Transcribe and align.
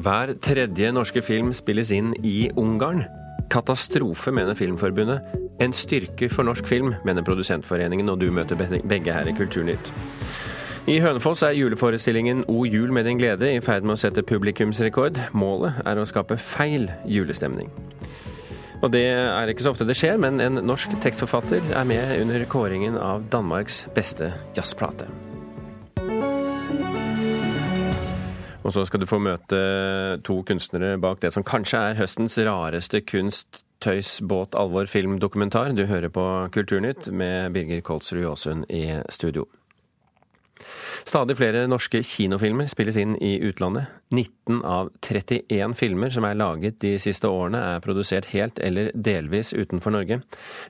Hver 0.00 0.30
tredje 0.40 0.88
norske 0.96 1.20
film 1.20 1.50
spilles 1.52 1.90
inn 1.92 2.14
i 2.24 2.48
Ungarn. 2.56 3.02
Katastrofe, 3.52 4.32
mener 4.32 4.56
Filmforbundet. 4.56 5.26
En 5.60 5.74
styrke 5.76 6.30
for 6.32 6.46
norsk 6.48 6.64
film, 6.64 6.94
mener 7.04 7.26
Produsentforeningen, 7.26 8.08
og 8.08 8.22
du 8.22 8.30
møter 8.32 8.56
begge 8.56 9.12
her 9.12 9.28
i 9.28 9.34
Kulturnytt. 9.36 9.92
I 10.88 10.96
Hønefoss 11.04 11.42
er 11.44 11.52
juleforestillingen 11.58 12.46
O 12.48 12.64
jul 12.64 12.94
med 12.96 13.04
din 13.10 13.20
glede 13.20 13.52
i 13.52 13.60
ferd 13.60 13.84
med 13.84 13.98
å 13.98 14.00
sette 14.00 14.24
publikumsrekord. 14.24 15.20
Målet 15.36 15.82
er 15.84 16.00
å 16.00 16.08
skape 16.08 16.40
feil 16.40 16.88
julestemning. 17.04 17.68
Og 18.80 18.94
det 18.94 19.04
er 19.12 19.52
ikke 19.52 19.66
så 19.66 19.74
ofte 19.74 19.84
det 19.84 19.98
skjer, 20.00 20.16
men 20.16 20.40
en 20.40 20.62
norsk 20.64 20.96
tekstforfatter 21.04 21.74
er 21.76 21.90
med 21.90 22.22
under 22.22 22.48
kåringen 22.48 22.96
av 22.96 23.28
Danmarks 23.28 23.84
beste 23.92 24.32
jazzplate. 24.56 25.10
Og 28.60 28.74
så 28.74 28.84
skal 28.84 29.00
du 29.00 29.08
få 29.08 29.20
møte 29.22 29.60
to 30.26 30.40
kunstnere 30.46 30.98
bak 31.00 31.22
det 31.22 31.32
som 31.34 31.46
kanskje 31.46 31.80
er 31.90 32.00
høstens 32.00 32.36
rareste 32.44 33.00
kunst, 33.08 33.64
tøys, 33.80 34.18
båt, 34.20 34.54
alvor, 34.58 34.86
film, 34.90 35.18
dokumentar. 35.20 35.72
Du 35.72 35.86
hører 35.88 36.12
på 36.12 36.26
Kulturnytt 36.52 37.08
med 37.12 37.54
Birger 37.56 37.80
Kolsrud 37.80 38.22
Jåsund 38.22 38.68
i 38.68 38.84
studio. 39.08 39.46
Stadig 41.08 41.36
flere 41.38 41.64
norske 41.70 42.02
kinofilmer 42.04 42.68
spilles 42.68 42.98
inn 43.00 43.14
i 43.24 43.38
utlandet. 43.48 43.88
19 44.12 44.60
av 44.68 44.90
31 45.00 45.74
filmer 45.78 46.12
som 46.12 46.26
er 46.28 46.36
laget 46.36 46.80
de 46.84 46.98
siste 47.00 47.28
årene 47.28 47.62
er 47.72 47.84
produsert 47.84 48.28
helt 48.34 48.60
eller 48.60 48.92
delvis 48.94 49.54
utenfor 49.56 49.96
Norge. 49.96 50.20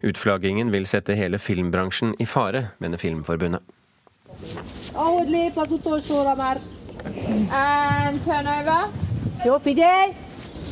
Utflaggingen 0.06 0.70
vil 0.70 0.86
sette 0.86 1.18
hele 1.18 1.42
filmbransjen 1.42 2.14
i 2.22 2.28
fare, 2.30 2.68
mener 2.78 3.02
Filmforbundet. 3.02 3.66
And 7.50 8.20
turnover. 8.26 8.90
Oppi 9.50 9.74
der. 9.74 10.12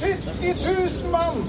70 0.01 0.55
000 1.03 1.11
mann! 1.13 1.43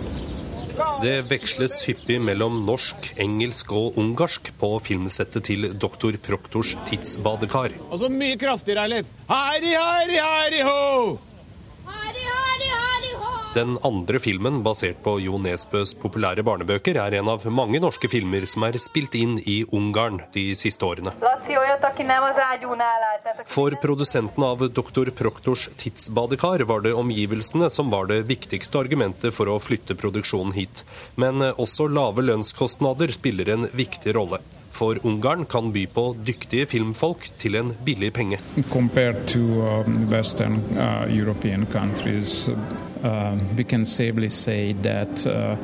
Det 1.04 1.16
veksles 1.28 1.82
hyppig 1.84 2.20
mellom 2.24 2.62
norsk, 2.64 3.10
engelsk 3.20 3.74
og 3.76 3.98
ungarsk 4.00 4.54
på 4.62 4.70
filmsettet 4.84 5.44
til 5.50 5.74
Doktor 5.76 6.16
Proktors 6.24 6.78
tidsbadekar. 6.88 7.76
Og 7.90 8.00
så 8.00 8.08
mye 8.14 8.38
kraftigere, 8.40 8.88
Eilif. 8.88 9.10
Herri, 9.28 9.74
herri, 9.76 10.22
herri, 10.24 10.62
ho! 10.64 11.18
Den 13.54 13.78
andre 13.84 14.20
filmen, 14.22 14.60
basert 14.62 15.00
på 15.02 15.16
Jo 15.24 15.40
Nesbøs 15.42 15.96
populære 15.98 16.44
barnebøker, 16.46 17.00
er 17.02 17.16
en 17.18 17.32
av 17.32 17.48
mange 17.50 17.80
norske 17.82 18.06
filmer 18.12 18.46
som 18.46 18.68
er 18.68 18.78
spilt 18.78 19.18
inn 19.18 19.40
i 19.42 19.64
Ungarn 19.74 20.20
de 20.36 20.52
siste 20.60 20.86
årene. 20.86 21.16
For 23.50 23.78
produsenten 23.82 24.46
av 24.46 24.62
Dr. 24.70 25.10
Proktors 25.24 25.66
tidsbadekar 25.82 26.68
var 26.70 26.86
det 26.86 26.94
omgivelsene 26.94 27.72
som 27.74 27.90
var 27.90 28.06
det 28.14 28.22
viktigste 28.30 28.84
argumentet 28.84 29.34
for 29.34 29.50
å 29.50 29.58
flytte 29.58 29.98
produksjonen 29.98 30.54
hit. 30.54 30.86
Men 31.18 31.42
også 31.50 31.90
lave 31.90 32.30
lønnskostnader 32.30 33.18
spiller 33.18 33.56
en 33.58 33.70
viktig 33.74 34.14
rolle. 34.14 34.44
For 34.72 35.00
Ungarn 35.04 35.46
kan 35.46 35.72
by 35.74 35.86
på 35.94 36.16
dyktige 36.28 36.66
filmfolk 36.70 37.30
til 37.38 37.56
en 37.60 37.74
billig 37.86 38.14
penge. 38.14 38.40
To 39.28 39.40
uh, 39.40 39.84
Western 40.12 40.62
uh, 40.78 41.06
uh, 43.04 43.38
that 44.84 45.26
uh, 45.28 45.58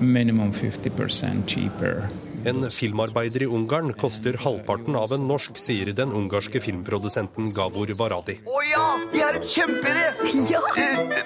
minimum 0.00 0.52
50% 0.52 1.46
cheaper 1.46 2.08
en 2.44 2.70
filmarbeider 2.70 3.42
i 3.42 3.46
Ungarn 3.46 3.92
koster 3.98 4.36
halvparten 4.40 4.96
av 4.96 5.12
en 5.16 5.26
norsk, 5.28 5.58
sier 5.60 5.90
den 5.96 6.12
ungarske 6.12 6.60
filmprodusenten 6.60 7.50
Gavor 7.54 7.90
Varadi. 7.98 8.38
Å 8.44 8.56
oh 8.58 8.66
ja! 8.68 8.84
De 9.12 9.22
er 9.24 9.38
et 9.38 9.48
kjempeidé! 9.48 10.06
Ja! 10.50 10.60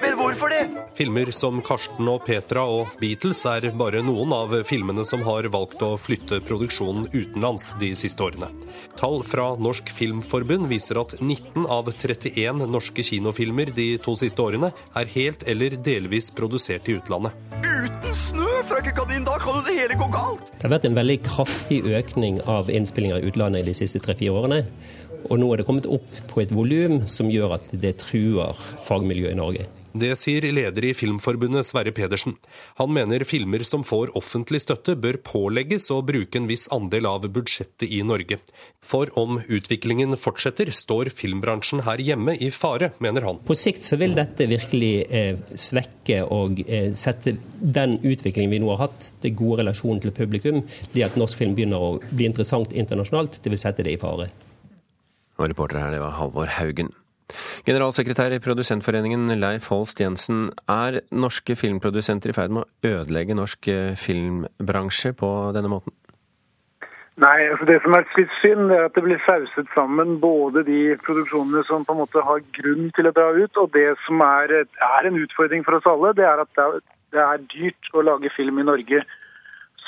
Men 0.03 0.17
hvorfor 0.19 0.53
det? 0.53 0.63
Filmer 0.99 1.31
som 1.37 1.61
Karsten 1.65 2.09
og 2.11 2.25
Petra 2.27 2.65
og 2.69 2.95
Beatles 3.01 3.45
er 3.49 3.69
bare 3.79 4.03
noen 4.05 4.33
av 4.35 4.55
filmene 4.67 5.05
som 5.07 5.23
har 5.27 5.49
valgt 5.55 5.83
å 5.87 5.93
flytte 6.01 6.41
produksjonen 6.47 7.09
utenlands 7.13 7.71
de 7.81 7.93
siste 7.99 8.25
årene. 8.25 8.51
Tall 8.99 9.23
fra 9.27 9.53
Norsk 9.59 9.93
Filmforbund 9.95 10.69
viser 10.71 11.01
at 11.03 11.17
19 11.21 11.67
av 11.71 11.91
31 11.95 12.67
norske 12.69 13.05
kinofilmer 13.07 13.73
de 13.75 13.91
to 14.03 14.17
siste 14.19 14.43
årene 14.43 14.73
er 14.99 15.13
helt 15.15 15.47
eller 15.49 15.79
delvis 15.79 16.33
produsert 16.35 16.91
i 16.91 16.99
utlandet. 16.99 17.35
Uten 17.63 18.15
snø, 18.15 18.49
frøken 18.69 18.95
Kanin! 18.99 19.25
Da 19.29 19.39
kan 19.43 19.59
jo 19.59 19.63
det 19.67 19.75
hele 19.79 19.97
gå 19.99 20.07
galt! 20.13 20.45
Det 20.59 20.67
har 20.67 20.75
vært 20.75 20.87
en 20.89 20.99
veldig 20.99 21.08
veldig 21.09 21.25
kraftig 21.25 21.79
økning 21.89 22.37
av 22.45 22.69
innspillinger 22.69 23.23
i 23.23 23.31
utlandet 23.31 23.65
de 23.65 23.73
siste 23.77 24.01
tre-fire 24.05 24.35
årene. 24.37 24.59
Og 25.33 25.41
nå 25.41 25.49
er 25.51 25.61
det 25.61 25.65
kommet 25.65 25.89
opp 25.89 26.09
på 26.29 26.43
et 26.43 26.53
volum 26.53 27.07
som 27.09 27.31
gjør 27.33 27.57
at 27.57 27.73
det 27.73 27.97
truer 28.03 28.53
fagmiljøet 28.85 29.33
i 29.33 29.39
Norge. 29.39 29.65
Det 29.97 30.11
sier 30.21 30.45
leder 30.53 30.85
i 30.85 30.91
Filmforbundet 30.93 31.65
Sverre 31.65 31.93
Pedersen. 31.97 32.35
Han 32.77 32.93
mener 32.93 33.23
filmer 33.25 33.63
som 33.65 33.81
får 33.87 34.11
offentlig 34.19 34.61
støtte 34.61 34.93
bør 35.01 35.17
pålegges 35.25 35.89
å 35.95 36.03
bruke 36.05 36.37
en 36.37 36.49
viss 36.51 36.67
andel 36.75 37.09
av 37.09 37.25
budsjettet 37.33 37.89
i 37.89 38.03
Norge. 38.05 38.37
For 38.85 39.09
om 39.19 39.41
utviklingen 39.49 40.13
fortsetter, 40.21 40.69
står 40.77 41.09
filmbransjen 41.17 41.87
her 41.89 42.03
hjemme 42.05 42.37
i 42.37 42.51
fare, 42.53 42.93
mener 43.01 43.25
han. 43.25 43.41
På 43.49 43.57
sikt 43.57 43.87
så 43.87 43.97
vil 44.01 44.13
dette 44.19 44.51
virkelig 44.51 44.93
eh, 45.09 45.41
svekke 45.57 46.21
og 46.37 46.61
eh, 46.67 46.93
sette 46.93 47.39
den 47.59 47.97
utviklingen 48.03 48.53
vi 48.53 48.61
nå 48.61 48.75
har 48.75 48.85
hatt, 48.89 49.15
det 49.25 49.33
gode 49.41 49.63
relasjonen 49.63 50.05
til 50.05 50.13
publikum, 50.13 50.63
det 50.93 51.09
at 51.09 51.17
norsk 51.17 51.41
film 51.41 51.57
begynner 51.57 51.81
å 51.81 51.95
bli 52.11 52.29
interessant 52.29 52.77
internasjonalt, 52.77 53.41
det 53.41 53.57
vil 53.57 53.65
sette 53.65 53.89
det 53.89 53.97
i 53.97 54.01
fare. 54.01 54.29
Og 55.39 55.47
reporter 55.49 55.81
her, 55.81 55.95
det 55.95 56.05
var 56.05 56.19
Halvor 56.19 56.59
Haugen. 56.59 56.93
Generalsekretær 57.67 58.33
i 58.33 58.41
Produsentforeningen 58.43 59.29
Leif 59.41 59.69
Holst 59.73 60.01
Jensen, 60.01 60.49
er 60.71 61.03
norske 61.13 61.57
filmprodusenter 61.59 62.33
i 62.33 62.37
ferd 62.37 62.55
med 62.57 62.65
å 62.65 62.93
ødelegge 62.99 63.37
norsk 63.37 63.69
eh, 63.73 63.95
filmbransje 63.99 65.13
på 65.19 65.31
denne 65.57 65.73
måten? 65.73 65.95
Nei, 67.19 67.49
altså 67.51 67.67
det 67.67 67.81
som 67.83 67.97
er 67.97 68.05
litt 68.15 68.35
synd, 68.39 68.71
er 68.71 68.85
at 68.87 68.95
det 68.95 69.03
blir 69.03 69.19
sauset 69.25 69.67
sammen 69.75 70.21
både 70.23 70.63
de 70.69 70.83
produksjonene 71.03 71.65
som 71.67 71.83
på 71.85 71.97
en 71.97 72.05
måte 72.05 72.23
har 72.23 72.45
grunn 72.61 72.93
til 72.95 73.11
å 73.11 73.15
dra 73.17 73.33
ut, 73.35 73.59
og 73.59 73.73
det 73.75 73.89
som 74.05 74.23
er, 74.23 74.55
er 74.63 75.09
en 75.09 75.19
utfordring 75.19 75.67
for 75.67 75.81
oss 75.81 75.89
alle, 75.91 76.15
det 76.15 76.29
er 76.29 76.45
at 76.45 76.63
det 77.11 77.25
er 77.25 77.43
dyrt 77.51 77.91
å 77.97 78.05
lage 78.07 78.31
film 78.37 78.63
i 78.63 78.69
Norge. 78.69 79.03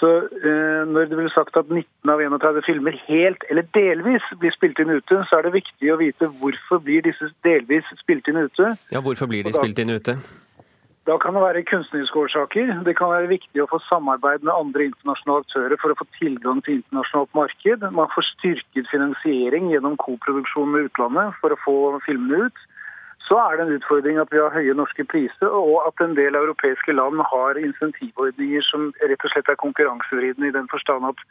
Så 0.01 0.09
eh, 0.25 0.83
når 0.89 1.11
det 1.11 1.17
blir 1.19 1.33
sagt 1.35 1.57
at 1.61 1.69
19 1.69 2.09
av 2.09 2.23
31 2.25 2.63
filmer 2.65 2.97
helt 3.05 3.45
eller 3.53 3.67
delvis 3.77 4.25
blir 4.41 4.55
spilt 4.57 4.81
inn 4.81 4.95
ute, 4.97 5.19
så 5.29 5.39
er 5.39 5.49
det 5.49 5.59
viktig 5.59 5.93
å 5.93 5.99
vite 6.01 6.31
hvorfor 6.41 6.81
blir 6.87 7.05
disse 7.05 7.29
delvis 7.45 7.89
spilt 8.01 8.31
inn 8.33 8.41
ute. 8.47 8.75
Ja, 8.95 9.03
Hvorfor 9.05 9.29
blir 9.29 9.45
de 9.45 9.53
da, 9.53 9.61
spilt 9.61 9.83
inn 9.83 9.93
ute? 9.93 10.17
Da 11.09 11.17
kan 11.21 11.37
det 11.37 11.43
være 11.43 11.65
kunstneriske 11.69 12.19
årsaker. 12.23 12.73
Det 12.87 12.97
kan 12.97 13.13
være 13.13 13.29
viktig 13.33 13.63
å 13.63 13.69
få 13.69 13.81
samarbeid 13.91 14.45
med 14.47 14.53
andre 14.55 14.89
internasjonale 14.89 15.45
aktører 15.45 15.81
for 15.83 15.93
å 15.93 15.99
få 16.01 16.07
tilgang 16.17 16.61
til 16.65 16.79
internasjonalt 16.79 17.33
marked. 17.37 17.87
Man 17.97 18.13
får 18.15 18.29
styrket 18.35 18.91
finansiering 18.93 19.73
gjennom 19.73 19.97
koproduksjon 20.01 20.73
med 20.73 20.89
utlandet 20.89 21.37
for 21.41 21.53
å 21.53 21.61
få 21.65 21.77
filmene 22.07 22.49
ut. 22.49 22.67
Så 23.31 23.39
er 23.39 23.57
det 23.57 23.63
en 23.63 23.77
utfordring 23.79 24.17
at 24.19 24.33
vi 24.35 24.41
har 24.43 24.51
høye 24.51 24.75
norske 24.75 25.05
priser, 25.07 25.47
og 25.47 25.85
at 25.87 26.03
en 26.03 26.17
del 26.19 26.35
europeiske 26.35 26.93
land 26.99 27.21
har 27.33 27.61
insentivordninger 27.63 28.65
som 28.67 28.89
rett 28.99 29.27
og 29.27 29.31
slett 29.31 29.53
er 29.53 29.61
konkurransevridende 29.61 30.51
i 30.51 30.57
den 30.57 30.67
forstand 30.73 31.07
at 31.07 31.23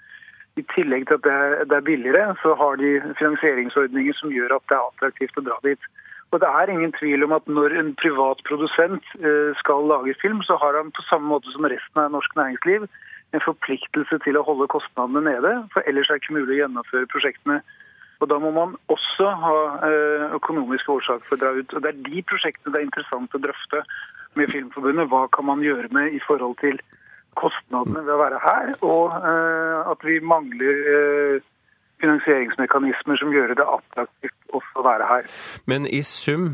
i 0.57 0.63
tillegg 0.73 1.09
til 1.09 1.19
at 1.19 1.67
det 1.69 1.75
er 1.75 1.88
billigere, 1.89 2.38
så 2.43 2.55
har 2.61 2.79
de 2.79 2.93
finansieringsordninger 3.19 4.15
som 4.15 4.31
gjør 4.31 4.55
at 4.55 4.71
det 4.71 4.77
er 4.77 4.88
attraktivt 4.88 5.41
å 5.41 5.45
dra 5.49 5.59
dit. 5.67 5.91
Og 6.31 6.39
Det 6.39 6.49
er 6.61 6.71
ingen 6.71 6.95
tvil 6.95 7.25
om 7.25 7.35
at 7.35 7.51
når 7.51 7.75
en 7.81 7.91
privat 7.99 8.41
produsent 8.47 9.05
eh, 9.19 9.51
skal 9.59 9.88
lage 9.91 10.15
film, 10.21 10.39
så 10.47 10.55
har 10.61 10.77
han 10.77 10.95
på 10.95 11.03
samme 11.09 11.27
måte 11.33 11.51
som 11.51 11.67
resten 11.67 12.01
av 12.01 12.11
norsk 12.15 12.35
næringsliv 12.39 12.88
en 13.33 13.45
forpliktelse 13.45 14.21
til 14.24 14.38
å 14.39 14.45
holde 14.45 14.71
kostnadene 14.71 15.25
nede, 15.25 15.51
for 15.74 15.83
ellers 15.89 16.09
er 16.09 16.18
det 16.18 16.24
ikke 16.24 16.38
mulig 16.38 16.56
å 16.56 16.62
gjennomføre 16.63 17.12
prosjektene. 17.12 17.59
Og 18.19 18.30
Da 18.30 18.39
må 18.39 18.51
man 18.51 18.75
også 18.92 19.31
ha 19.44 19.57
eh, 19.88 20.31
økonomiske 20.36 20.92
årsaker 20.92 21.27
for 21.27 21.38
å 21.38 21.44
dra 21.44 21.51
ut. 21.56 21.75
Og 21.75 21.83
Det 21.83 21.92
er 21.92 22.01
de 22.07 22.24
prosjektene 22.27 22.74
det 22.74 22.81
er 22.81 22.88
interessant 22.89 23.36
å 23.36 23.44
drøfte 23.44 23.83
med 24.39 24.51
Filmforbundet. 24.51 25.07
Hva 25.12 25.27
kan 25.36 25.48
man 25.48 25.63
gjøre 25.63 25.92
med 25.95 26.16
i 26.18 26.24
forhold 26.27 26.60
til 26.63 26.81
kostnadene 27.39 28.04
ved 28.04 28.12
å 28.18 28.19
være 28.19 28.42
her, 28.44 28.74
og 28.83 29.16
eh, 29.16 29.92
at 29.94 30.04
vi 30.04 30.18
mangler 30.19 30.81
eh, 30.95 31.45
finansieringsmekanismer 32.04 33.19
som 33.21 33.31
gjør 33.31 33.54
det 33.56 33.63
attraktivt 33.63 34.56
også 34.56 34.81
å 34.81 34.83
være 34.83 35.07
her. 35.07 35.31
Men 35.72 35.88
i 35.88 36.01
sum, 36.04 36.54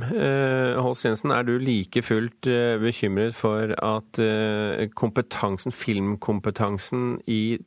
Holst 0.82 1.06
Jensen, 1.06 1.34
er 1.34 1.46
du 1.46 1.56
like 1.62 2.02
fullt 2.06 2.50
bekymret 2.82 3.38
for 3.38 3.74
at 3.78 4.22
kompetansen, 4.98 5.74
filmkompetansen 5.74 7.20
i 7.30 7.60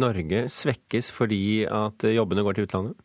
Norge 0.00 0.46
svekkes 0.52 1.12
fordi 1.14 1.42
at 1.68 2.08
jobbene 2.08 2.48
går 2.48 2.58
til 2.58 2.68
utlandet? 2.68 2.96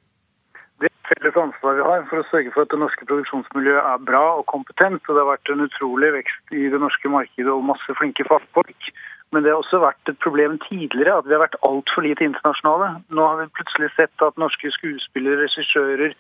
Felles 1.08 1.38
ansvar 1.38 1.78
vi 1.78 1.88
har 1.88 2.06
for 2.10 2.22
å 2.22 2.28
sørge 2.30 2.52
for 2.54 2.66
at 2.66 2.72
det 2.74 2.80
norske 2.82 3.08
produksjonsmiljøet 3.10 3.90
er 3.94 4.06
bra 4.10 4.24
og 4.40 4.46
kompetent. 4.52 5.04
og 5.08 5.16
Det 5.16 5.24
har 5.24 5.32
vært 5.32 5.52
en 5.54 5.66
utrolig 5.68 6.12
vekst 6.18 6.56
i 6.56 6.68
det 6.74 6.82
norske 6.84 7.12
markedet 7.12 7.52
og 7.54 7.66
masse 7.72 7.98
flinke 8.00 8.26
fagfolk. 8.30 8.92
Men 9.34 9.44
det 9.44 9.52
har 9.52 9.64
også 9.64 9.82
vært 9.82 10.12
et 10.12 10.20
problem 10.22 10.60
tidligere 10.68 11.18
at 11.18 11.26
vi 11.26 11.34
har 11.34 11.42
vært 11.42 11.60
altfor 11.66 12.06
lite 12.06 12.26
internasjonale. 12.28 12.90
Nå 13.10 13.26
har 13.26 13.40
vi 13.42 13.54
plutselig 13.58 13.90
sett 13.96 14.26
at 14.26 14.38
norske 14.42 14.70
skuespillere, 14.76 15.48
regissører, 15.48 16.14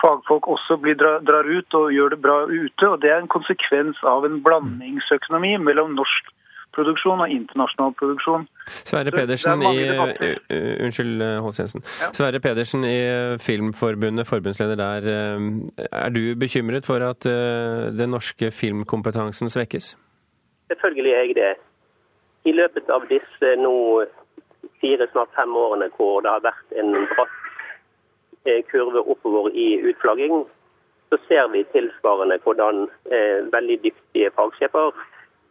fagfolk 0.00 0.48
også 0.48 0.76
blir, 0.80 0.96
drar, 1.00 1.22
drar 1.24 1.48
ut 1.48 1.76
og 1.76 1.94
gjør 1.94 2.14
det 2.14 2.20
bra 2.24 2.36
ute. 2.48 2.88
og 2.88 3.00
Det 3.00 3.10
er 3.12 3.22
en 3.22 3.32
konsekvens 3.32 4.00
av 4.04 4.28
en 4.28 4.42
blandingsøkonomi 4.44 5.56
mellom 5.64 5.96
norsk 5.96 6.30
produksjon 6.76 7.22
og 7.24 7.32
internasjonal 7.34 7.94
produksjon. 7.98 8.46
Sverre 8.86 9.10
er 9.12 9.16
Pedersen 9.16 9.64
i 9.66 9.74
Unnskyld, 10.84 11.22
Hås 11.22 11.42
Holst 11.44 11.62
Jensen. 11.62 11.86
Sverre 12.16 12.40
Pedersen 12.40 12.86
i 12.86 12.98
uh, 13.06 13.38
Filmforbundet, 13.42 14.28
forbundsleder 14.28 14.78
der. 14.80 15.10
uh, 15.10 15.88
Er 15.90 16.14
du 16.14 16.22
bekymret 16.38 16.86
for 16.86 17.02
at 17.04 17.26
uh, 17.26 17.90
den 17.94 18.14
norske 18.14 18.50
filmkompetansen 18.54 19.50
svekkes? 19.50 19.96
Selvfølgelig 20.70 21.12
er 21.12 21.24
jeg 21.24 21.36
det. 21.40 21.52
I 22.44 22.52
løpet 22.56 22.88
av 22.88 23.04
disse 23.10 23.56
nå 23.60 23.74
fire, 24.80 25.06
snart 25.12 25.34
fem 25.36 25.56
årene 25.56 25.90
hvor 25.96 26.22
det 26.24 26.32
har 26.32 26.44
vært 26.44 26.78
en 26.80 26.94
bratt 27.12 27.36
eh, 28.48 28.62
kurve 28.70 29.02
oppover 29.12 29.50
i 29.52 29.68
utflagging, 29.90 30.44
så 31.10 31.18
ser 31.28 31.50
vi 31.52 31.64
tilsvarende 31.74 32.38
hvordan 32.44 32.86
eh, 33.12 33.40
veldig 33.52 33.80
dyktige 33.84 34.30
fagsjefer 34.36 34.94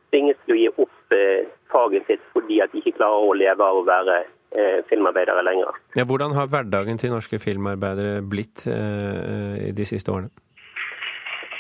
tvinges 0.10 0.40
til 0.46 0.56
å 0.56 0.60
gi 0.62 0.70
opp 0.76 0.96
eh, 1.16 1.48
faget 1.72 2.06
sitt 2.10 2.26
fordi 2.34 2.60
at 2.64 2.74
de 2.74 2.84
ikke 2.84 2.98
klarer 3.00 3.30
å 3.30 3.38
leve 3.38 3.66
av 3.66 3.80
å 3.80 3.88
være 3.88 4.20
eh, 4.24 4.80
filmarbeidere 4.90 5.46
lenger. 5.46 5.80
Ja, 6.00 6.06
hvordan 6.10 6.36
har 6.38 6.52
hverdagen 6.52 7.02
til 7.02 7.14
norske 7.14 7.40
filmarbeidere 7.40 8.22
blitt 8.22 8.66
i 8.70 9.74
de 9.76 9.86
siste 9.86 10.14
årene? 10.14 10.30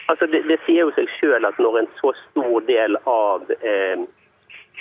Altså, 0.10 0.26
det, 0.26 0.42
det 0.50 0.58
sier 0.66 0.88
jo 0.88 0.94
seg 0.96 1.10
sjøl 1.20 1.46
at 1.46 1.58
når 1.62 1.84
en 1.84 1.92
så 2.00 2.12
stor 2.18 2.64
del 2.66 2.98
av 3.10 3.46
eh, 3.62 4.02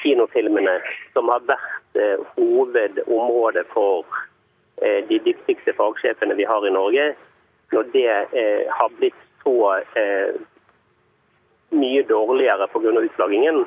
kinofilmene, 0.00 0.78
som 1.12 1.28
har 1.28 1.44
vært 1.50 2.00
eh, 2.00 2.22
hovedområdet 2.38 3.66
for 3.74 4.06
eh, 4.80 5.02
de 5.10 5.18
dyktigste 5.26 5.74
fagsjefene 5.76 6.36
vi 6.38 6.46
har 6.48 6.64
i 6.64 6.72
Norge, 6.72 7.10
når 7.74 7.90
det 7.92 8.06
eh, 8.08 8.64
har 8.72 8.94
blitt 8.96 9.18
så 9.42 9.58
eh, 10.00 10.38
mye 11.76 12.06
dårligere 12.08 12.70
pga. 12.72 12.96
utflaggingen, 13.02 13.66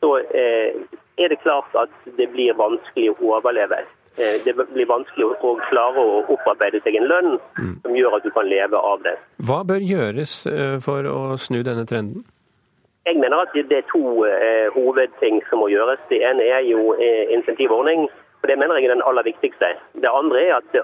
så 0.00 0.16
eh, 0.18 0.76
er 1.20 1.32
det 1.32 1.40
klart 1.44 1.74
at 1.78 1.92
det 2.18 2.30
blir 2.32 2.56
vanskelig 2.58 3.12
å 3.12 3.34
overleve. 3.34 3.82
Eh, 4.16 4.40
det 4.44 4.56
blir 4.58 4.88
vanskelig 4.90 5.28
å, 5.28 5.36
å 5.44 5.54
klare 5.68 6.02
å 6.02 6.18
opparbeide 6.34 6.82
seg 6.84 6.98
en 6.98 7.08
lønn 7.10 7.32
som 7.84 7.96
gjør 7.96 8.18
at 8.18 8.26
du 8.26 8.32
kan 8.34 8.48
leve 8.48 8.80
av 8.80 9.04
det. 9.06 9.16
Hva 9.46 9.62
bør 9.68 9.80
gjøres 9.84 10.34
uh, 10.50 10.76
for 10.82 11.06
å 11.08 11.20
snu 11.40 11.62
denne 11.66 11.86
trenden? 11.88 12.24
Jeg 13.06 13.16
mener 13.16 13.42
at 13.42 13.54
det 13.54 13.76
er 13.78 13.86
to 13.92 14.24
eh, 14.28 14.68
hovedting 14.76 15.40
som 15.48 15.62
må 15.62 15.70
gjøres. 15.72 16.02
Det 16.10 16.20
ene 16.30 16.44
er 16.56 16.66
jo 16.68 16.92
eh, 16.94 17.32
insentivordning. 17.32 18.08
og 18.40 18.44
Det 18.48 18.58
mener 18.58 18.76
jeg 18.76 18.90
er 18.90 18.94
den 18.94 19.06
aller 19.08 19.24
viktigste. 19.24 19.72
Det 20.02 20.10
andre 20.20 20.42
er 20.46 20.52
at 20.60 20.76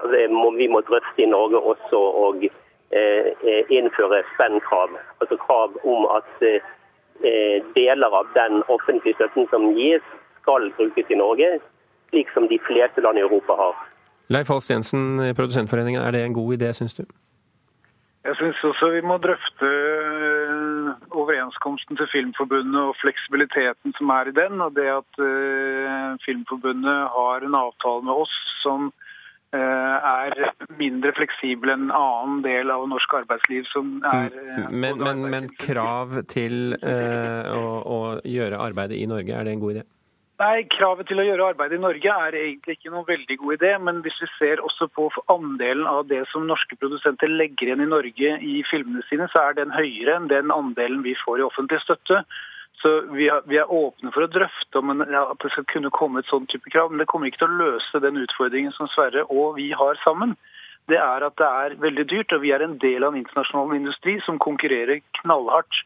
vi 0.57 0.67
må 0.67 0.81
drøfte 0.89 1.23
i 1.23 1.29
Norge 1.29 1.61
også 1.73 1.99
og 2.25 2.47
eh, 2.47 3.29
eh, 3.49 3.63
innføre 3.69 4.23
spennkrav. 4.33 4.97
Altså 5.21 5.37
krav 5.45 5.77
om 5.93 6.09
at 6.17 6.31
eh, 6.41 6.57
eh, 6.57 6.73
deler 7.75 8.13
av 8.19 8.27
den 8.35 8.63
offentlige 8.67 9.17
støtten 9.17 9.47
som 9.51 9.69
gis, 9.77 10.03
skal 10.41 10.69
brukes 10.77 11.09
i 11.11 11.19
Norge, 11.19 11.59
slik 12.11 12.29
som 12.33 12.47
de 12.47 12.59
fleste 12.67 13.01
land 13.01 13.19
i 13.19 13.25
Europa 13.25 13.55
har. 13.57 13.79
Leif 14.29 14.51
Halst 14.51 14.71
Jensen 14.71 15.21
i 15.23 15.33
Produsentforeningen, 15.33 16.01
er 16.01 16.11
det 16.11 16.25
en 16.25 16.35
god 16.35 16.57
idé, 16.57 16.71
syns 16.75 16.95
du? 16.97 17.03
Jeg 18.27 18.35
syns 18.35 18.63
også 18.69 18.89
vi 18.91 19.01
må 19.07 19.15
drøfte 19.23 19.67
øh, 19.67 20.87
overenskomsten 21.15 21.95
til 21.99 22.09
Filmforbundet 22.11 22.81
og 22.89 22.97
fleksibiliteten 23.01 23.93
som 23.95 24.09
er 24.17 24.27
i 24.27 24.35
den. 24.41 24.59
Og 24.65 24.73
det 24.75 24.87
at 25.01 25.21
øh, 25.29 26.17
Filmforbundet 26.25 26.97
har 27.15 27.45
en 27.47 27.55
avtale 27.55 28.03
med 28.03 28.13
oss 28.23 28.33
som 28.63 28.91
er 29.55 30.33
mindre 30.79 31.13
fleksibel 31.15 31.71
enn 31.71 31.87
en 31.87 31.93
annen 31.95 32.41
del 32.43 32.71
av 32.73 32.83
norsk 32.91 33.13
arbeidsliv 33.21 33.63
som 33.71 34.01
er 34.05 34.33
øh, 34.35 34.65
Men, 34.71 34.99
men, 34.99 35.21
men 35.31 35.47
krav 35.55 36.17
til 36.27 36.75
uh, 36.83 37.47
å, 37.53 37.61
å 37.87 37.99
gjøre 38.27 38.59
arbeidet 38.59 38.99
i 38.99 39.07
Norge, 39.07 39.31
er 39.31 39.47
det 39.47 39.55
en 39.55 39.63
god 39.63 39.77
idé? 39.77 39.85
Nei, 40.37 40.67
Kravet 40.69 41.07
til 41.09 41.17
å 41.17 41.23
gjøre 41.25 41.47
arbeid 41.49 41.71
i 41.73 41.79
Norge 41.81 42.13
er 42.13 42.35
egentlig 42.37 42.75
ikke 42.77 42.91
noen 42.93 43.07
veldig 43.07 43.37
god 43.41 43.55
idé. 43.55 43.71
Men 43.81 44.03
hvis 44.05 44.19
vi 44.21 44.27
ser 44.35 44.61
også 44.61 44.85
på 44.93 45.07
andelen 45.33 45.87
av 45.89 46.03
det 46.11 46.21
som 46.29 46.45
norske 46.45 46.77
produsenter 46.77 47.31
legger 47.31 47.71
igjen 47.71 47.81
i 47.81 47.89
Norge 47.89 48.35
i 48.45 48.59
filmene 48.69 49.01
sine, 49.09 49.25
så 49.33 49.47
er 49.47 49.57
den 49.57 49.73
høyere 49.73 50.19
enn 50.19 50.29
den 50.29 50.53
andelen 50.53 51.01
vi 51.07 51.15
får 51.23 51.41
i 51.41 51.47
offentlig 51.47 51.81
støtte. 51.81 52.21
Så 52.87 53.01
vi 53.11 53.25
er, 53.27 53.41
vi 53.51 53.57
er 53.59 53.71
åpne 53.73 54.13
for 54.15 54.23
å 54.23 54.29
drøfte 54.31 54.79
om 54.79 54.93
en, 54.93 55.03
ja, 55.11 55.25
at 55.33 55.41
det 55.43 55.49
skal 55.51 55.65
kunne 55.67 55.91
komme 55.91 56.21
et 56.21 56.29
sånn 56.31 56.45
type 56.47 56.71
krav. 56.71 56.93
Men 56.93 57.01
det 57.01 57.09
kommer 57.11 57.27
ikke 57.27 57.41
til 57.41 57.51
å 57.51 57.65
løse 57.65 57.99
den 57.99 58.21
utfordringen 58.21 58.71
som 58.77 58.87
Sverre 58.93 59.25
og 59.27 59.57
vi 59.57 59.73
har 59.75 59.99
sammen. 60.05 60.37
Det 60.87 60.95
er 60.95 61.25
at 61.27 61.35
det 61.41 61.49
er 61.65 61.75
veldig 61.83 62.05
dyrt, 62.07 62.31
og 62.31 62.45
vi 62.45 62.53
er 62.55 62.63
en 62.63 62.77
del 62.79 63.03
av 63.03 63.11
en 63.11 63.19
internasjonal 63.19 63.75
industri 63.75 64.15
som 64.23 64.39
konkurrerer 64.39 65.03
knallhardt. 65.19 65.83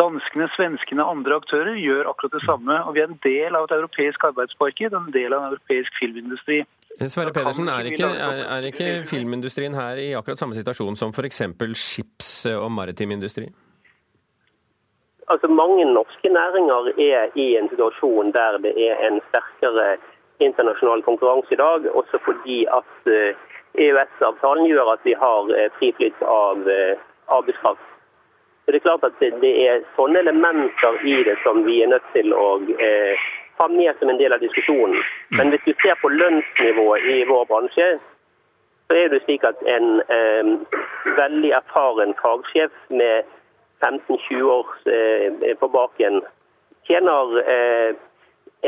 Danskene, 0.00 0.48
svenskene 0.56 1.04
og 1.04 1.18
andre 1.18 1.38
aktører 1.38 1.78
gjør 1.78 2.10
akkurat 2.10 2.34
det 2.34 2.42
samme. 2.48 2.82
Og 2.88 2.96
vi 2.96 3.04
er 3.04 3.12
en 3.12 3.20
del 3.22 3.54
av 3.54 3.68
et 3.68 3.78
europeisk 3.78 4.26
arbeidsmarked, 4.32 4.98
en 4.98 5.10
del 5.14 5.36
av 5.36 5.44
en 5.44 5.52
europeisk 5.54 6.02
filmindustri. 6.02 6.64
Sverre 7.06 7.30
Pedersen, 7.36 7.70
er 7.70 7.92
ikke, 7.92 8.08
er, 8.10 8.46
er 8.56 8.72
ikke 8.72 8.94
filmindustrien 9.06 9.78
her 9.78 10.00
i 10.00 10.10
akkurat 10.18 10.42
samme 10.42 10.58
situasjon 10.58 10.98
som 10.98 11.14
f.eks. 11.14 11.44
skips- 11.78 12.48
og 12.56 12.72
maritim 12.74 13.14
industri? 13.14 13.52
Altså 15.28 15.48
Mange 15.48 15.84
norske 15.84 16.28
næringer 16.28 16.92
er 17.12 17.28
i 17.34 17.56
en 17.56 17.68
situasjon 17.68 18.32
der 18.32 18.58
det 18.64 18.74
er 18.88 18.96
en 19.08 19.20
sterkere 19.28 19.96
internasjonal 20.40 21.02
konkurranse 21.02 21.52
i 21.52 21.56
dag, 21.56 21.94
også 21.94 22.18
fordi 22.24 22.64
at 22.78 22.92
eh, 23.06 23.34
EØS-avtalen 23.84 24.66
gjør 24.66 24.92
at 24.92 25.02
vi 25.04 25.14
har 25.24 25.42
friflyt 25.78 26.22
av 26.22 26.68
eh, 26.68 26.98
arbeidskraft. 27.28 27.86
Så 28.64 28.72
Det 28.72 28.74
er 28.74 28.88
klart 28.88 29.04
at 29.04 29.18
det, 29.42 29.52
er 29.68 29.82
sånne 29.96 30.18
elementer 30.22 30.98
i 31.04 31.16
det 31.26 31.34
som 31.42 31.64
vi 31.66 31.82
er 31.82 31.90
nødt 31.90 32.06
til 32.14 32.34
å 32.34 32.62
eh, 32.78 33.18
ha 33.58 33.66
med 33.68 33.98
som 33.98 34.10
en 34.10 34.20
del 34.20 34.32
av 34.32 34.42
diskusjonen. 34.42 35.02
Men 35.30 35.50
hvis 35.50 35.64
du 35.66 35.72
ser 35.82 35.98
på 36.02 36.08
lønnsnivået 36.08 37.08
i 37.14 37.24
vår 37.30 37.44
bransje, 37.50 37.88
så 38.86 38.98
er 38.98 39.10
det 39.10 39.22
slik 39.24 39.44
at 39.48 39.58
en 39.66 40.02
eh, 40.16 40.52
veldig 41.18 41.50
erfaren 41.58 42.14
fagsjef 42.22 42.74
med 42.90 43.26
15-20 43.82 44.42
år 44.42 44.66
eh, 44.96 45.56
på 45.60 45.68
baken 45.68 46.22
tjener 46.88 47.36
eh, 47.54 47.90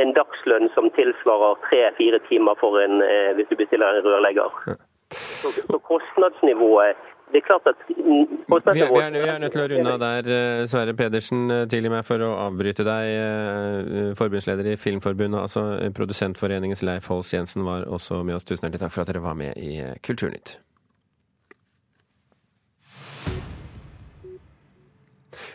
en 0.02 0.12
dagslønn 0.16 0.68
som 0.74 0.90
tilsvarer 0.98 1.58
tre-fire 1.68 2.20
timer 2.28 2.58
for 2.60 2.80
en, 2.82 3.00
eh, 3.02 3.32
hvis 3.38 3.50
du 3.50 3.56
bestiller 3.58 4.00
en 4.00 4.06
rørlegger. 4.06 4.78
Så, 5.14 5.52
så 5.54 5.78
kostnadsnivået 5.78 6.96
Det 7.30 7.38
er 7.40 7.46
klart 7.46 7.66
at 7.66 7.76
Vi 7.88 7.94
er, 7.94 8.72
vi, 8.74 9.00
er, 9.00 9.10
vi 9.10 9.28
er 9.28 9.38
nødt 9.42 9.52
til 9.52 9.62
å 9.62 9.68
runde 9.70 9.92
av 9.94 10.02
der. 10.02 10.66
Sverre 10.70 10.94
Pedersen, 10.94 11.48
tilgi 11.72 11.90
meg 11.90 12.04
for 12.06 12.22
å 12.22 12.28
avbryte 12.44 12.84
deg. 12.86 14.14
Forbundsleder 14.18 14.68
i 14.70 14.76
Filmforbundet, 14.78 15.40
altså 15.40 15.64
Produsentforeningens 15.96 16.84
Leif 16.86 17.08
Holst 17.10 17.34
Jensen 17.34 17.66
var 17.66 17.88
også 17.88 18.22
med 18.22 18.38
oss. 18.38 18.46
Tusen 18.46 18.68
hjertelig 18.68 18.84
takk 18.84 18.94
for 18.94 19.02
at 19.02 19.10
dere 19.10 19.24
var 19.24 19.38
med 19.40 19.58
i 19.58 19.80
Kulturnytt. 20.04 20.58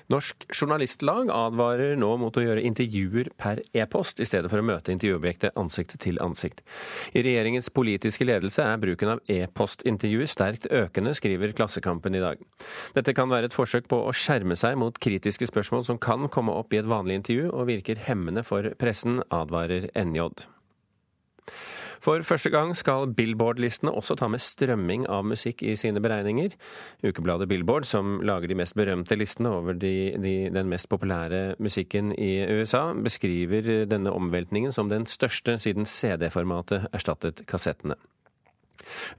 Norsk 0.10 0.48
Journalistlag 0.50 1.30
advarer 1.30 1.94
nå 2.00 2.08
mot 2.18 2.34
å 2.34 2.42
gjøre 2.42 2.64
intervjuer 2.66 3.28
per 3.38 3.62
e-post, 3.78 4.18
i 4.18 4.26
stedet 4.26 4.50
for 4.50 4.58
å 4.58 4.66
møte 4.66 4.90
intervjuobjektet 4.96 5.58
ansikt 5.60 5.94
til 6.02 6.18
ansikt. 6.26 6.64
I 7.14 7.22
regjeringens 7.26 7.70
politiske 7.70 8.26
ledelse 8.26 8.66
er 8.66 8.82
bruken 8.82 9.14
av 9.14 9.22
e-postintervjuer 9.30 10.34
sterkt 10.34 10.66
økende, 10.74 11.14
skriver 11.14 11.54
Klassekampen 11.54 12.18
i 12.18 12.24
dag. 12.26 12.42
Dette 12.98 13.14
kan 13.14 13.30
være 13.30 13.52
et 13.52 13.58
forsøk 13.58 13.86
på 13.92 14.02
å 14.02 14.16
skjerme 14.18 14.58
seg 14.58 14.82
mot 14.82 14.98
kritiske 14.98 15.52
spørsmål 15.52 15.86
som 15.86 16.02
kan 16.02 16.26
komme 16.34 16.58
opp 16.58 16.74
i 16.74 16.82
et 16.82 16.90
vanlig 16.90 17.22
intervju, 17.22 17.52
og 17.54 17.70
virker 17.70 18.02
hemmende 18.10 18.42
for 18.48 18.74
pressen, 18.82 19.22
advarer 19.30 19.92
NJ. 19.94 20.32
For 22.00 22.24
første 22.24 22.52
gang 22.54 22.72
skal 22.78 23.12
Billboard-listene 23.16 23.92
også 23.92 24.16
ta 24.20 24.30
med 24.32 24.44
strømming 24.44 25.06
av 25.12 25.26
musikk 25.28 25.64
i 25.68 25.76
sine 25.80 26.02
beregninger. 26.04 26.56
Ukebladet 27.04 27.50
Billboard, 27.52 27.88
som 27.90 28.20
lager 28.26 28.52
de 28.52 28.58
mest 28.60 28.78
berømte 28.80 29.18
listene 29.20 29.52
over 29.52 29.76
de, 29.80 30.14
de, 30.20 30.36
den 30.56 30.72
mest 30.72 30.90
populære 30.92 31.58
musikken 31.60 32.14
i 32.16 32.32
USA, 32.60 32.90
beskriver 32.96 33.86
denne 33.90 34.14
omveltningen 34.16 34.72
som 34.76 34.92
den 34.92 35.08
største 35.10 35.58
siden 35.60 35.88
CD-formatet 35.90 36.88
erstattet 36.96 37.44
kassettene. 37.50 38.00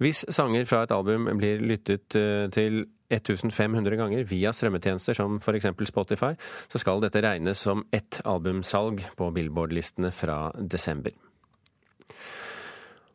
Hvis 0.01 0.25
sanger 0.33 0.65
fra 0.65 0.85
et 0.85 0.95
album 0.95 1.29
blir 1.39 1.61
lyttet 1.61 2.17
eh, 2.17 2.49
til 2.53 2.87
1500 3.11 3.99
ganger 3.99 4.25
via 4.29 4.53
strømmetjenester 4.55 5.17
som 5.19 5.39
f.eks. 5.43 5.69
Spotify, 5.91 6.33
så 6.71 6.81
skal 6.81 7.03
dette 7.05 7.23
regnes 7.25 7.61
som 7.67 7.85
ett 7.93 8.23
albumsalg 8.25 9.03
på 9.19 9.31
Billboard-listene 9.37 10.13
fra 10.15 10.47
desember. 10.57 11.13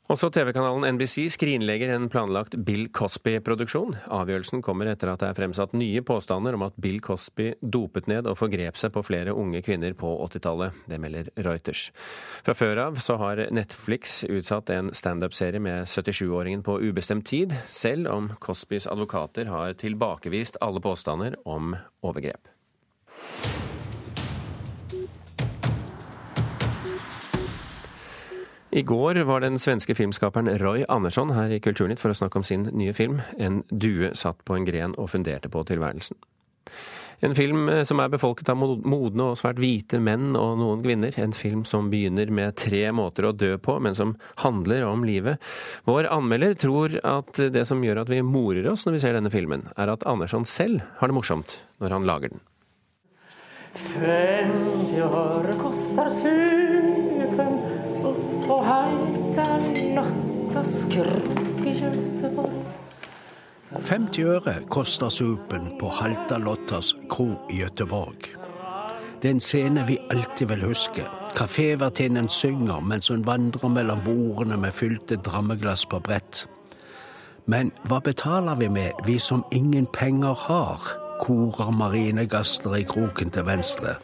Også 0.05 0.27
TV-kanalen 0.29 0.85
NBC 0.95 1.23
skrinlegger 1.33 1.89
en 1.95 2.03
planlagt 2.13 2.53
Bill 2.61 2.91
Cosby-produksjon. 2.93 3.95
Avgjørelsen 4.13 4.61
kommer 4.61 4.91
etter 4.91 5.09
at 5.09 5.23
det 5.23 5.31
er 5.31 5.37
fremsatt 5.39 5.73
nye 5.73 6.03
påstander 6.05 6.53
om 6.53 6.67
at 6.67 6.77
Bill 6.77 6.99
Cosby 7.01 7.55
dopet 7.59 8.05
ned 8.11 8.29
og 8.29 8.37
forgrep 8.37 8.77
seg 8.77 8.93
på 8.93 9.01
flere 9.07 9.33
unge 9.33 9.63
kvinner 9.65 9.97
på 9.97 10.11
80-tallet. 10.27 10.77
Det 10.85 11.01
melder 11.01 11.33
Reuters. 11.41 11.87
Fra 12.45 12.53
før 12.53 12.83
av 12.85 13.01
så 13.01 13.17
har 13.17 13.47
Netflix 13.49 14.19
utsatt 14.29 14.69
en 14.77 14.93
standup-serie 14.93 15.63
med 15.63 15.89
77-åringen 15.89 16.61
på 16.67 16.77
ubestemt 16.85 17.25
tid, 17.25 17.57
selv 17.65 18.13
om 18.13 18.29
Cosbys 18.37 18.85
advokater 18.85 19.49
har 19.49 19.73
tilbakevist 19.81 20.61
alle 20.61 20.85
påstander 20.85 21.41
om 21.49 21.73
overgrep. 22.05 22.54
I 28.75 28.81
går 28.81 29.15
var 29.23 29.39
den 29.39 29.55
svenske 29.59 29.95
filmskaperen 29.95 30.49
Roy 30.59 30.81
Andersson 30.91 31.29
her 31.31 31.47
i 31.47 31.61
Kulturnytt 31.63 32.01
for 32.01 32.11
å 32.11 32.17
snakke 32.17 32.41
om 32.41 32.43
sin 32.43 32.65
nye 32.75 32.91
film 32.93 33.21
'En 33.39 33.63
due 33.71 34.09
satt 34.13 34.43
på 34.43 34.57
en 34.57 34.65
gren 34.65 34.95
og 34.97 35.09
funderte 35.09 35.47
på 35.47 35.63
tilværelsen'. 35.63 36.19
En 37.21 37.35
film 37.35 37.69
eh, 37.69 37.83
som 37.83 37.99
er 37.99 38.09
befolket 38.09 38.49
av 38.49 38.57
modne 38.57 39.23
og 39.23 39.37
svært 39.39 39.61
hvite 39.63 40.01
menn 40.01 40.35
og 40.35 40.57
noen 40.59 40.83
kvinner. 40.83 41.15
En 41.17 41.31
film 41.31 41.63
som 41.63 41.89
begynner 41.89 42.29
med 42.29 42.57
tre 42.57 42.91
måter 42.91 43.23
å 43.23 43.31
dø 43.31 43.57
på, 43.57 43.79
men 43.79 43.95
som 43.95 44.17
handler 44.43 44.83
om 44.83 45.05
livet. 45.05 45.39
Vår 45.85 46.11
anmelder 46.11 46.53
tror 46.53 46.99
at 47.01 47.31
det 47.31 47.65
som 47.65 47.81
gjør 47.81 48.01
at 48.01 48.09
vi 48.09 48.21
morer 48.21 48.67
oss 48.67 48.85
når 48.85 48.91
vi 48.91 48.99
ser 48.99 49.13
denne 49.13 49.31
filmen, 49.31 49.69
er 49.77 49.87
at 49.87 50.03
Andersson 50.03 50.43
selv 50.43 50.81
har 50.99 51.07
det 51.07 51.15
morsomt 51.15 51.61
når 51.79 51.89
han 51.91 52.03
lager 52.03 52.29
den. 52.29 52.43
50 53.75 55.01
år 55.01 55.53
koster 55.63 56.09
supen 56.09 57.04
på 58.47 58.63
halta 58.63 59.57
Lottas 59.95 60.85
krok 60.85 61.65
i 61.65 61.79
Göteborg. 61.79 62.65
50 63.79 64.23
øre 64.23 64.53
koster 64.69 65.09
supen 65.09 65.71
på 65.79 65.89
Halta 65.89 66.37
Lottas 66.37 66.93
kro 67.09 67.27
i 67.51 67.59
Gøteborg. 67.63 68.27
Det 69.21 69.29
er 69.29 69.33
en 69.33 69.41
scene 69.41 69.85
vi 69.87 69.97
alltid 70.11 70.47
vil 70.47 70.65
huske. 70.67 71.05
Kafévertinnen 71.35 72.29
synger 72.29 72.79
mens 72.79 73.09
hun 73.09 73.25
vandrer 73.25 73.69
mellom 73.69 74.03
bordene 74.05 74.57
med 74.57 74.73
fylte 74.73 75.15
drammeglass 75.15 75.85
på 75.85 75.99
brett. 75.99 76.45
Men 77.45 77.71
hva 77.89 77.99
betaler 77.99 78.55
vi 78.61 78.69
med, 78.69 78.91
vi 79.05 79.17
som 79.19 79.43
ingen 79.51 79.85
penger 79.85 80.33
har? 80.47 80.79
korer 81.21 81.71
marinegaster 81.71 82.75
i 82.75 82.83
kroken 82.83 83.31
til 83.31 83.45
venstre. 83.47 83.95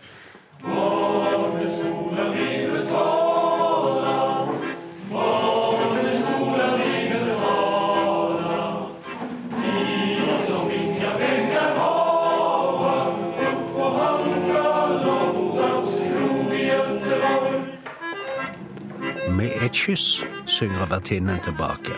Et 19.71 19.77
kyss, 19.77 20.23
synger 20.45 20.85
vertinnen 20.85 21.39
tilbake. 21.43 21.95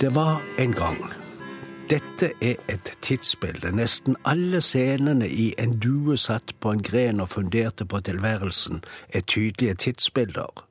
Det 0.00 0.14
var 0.14 0.40
en 0.58 0.72
gang. 0.72 0.96
Dette 1.90 2.32
er 2.40 2.56
et 2.68 2.92
tidsbilde. 3.02 3.72
Nesten 3.76 4.16
alle 4.24 4.60
scenene 4.60 5.28
i 5.28 5.54
En 5.58 5.78
due 5.80 6.16
satt 6.16 6.54
på 6.60 6.72
en 6.72 6.82
gren 6.82 7.20
og 7.20 7.28
funderte 7.28 7.84
på 7.84 8.00
tilværelsen 8.00 8.80
er 9.12 9.20
tydelige 9.20 9.74
tidsbilder. 9.74 10.64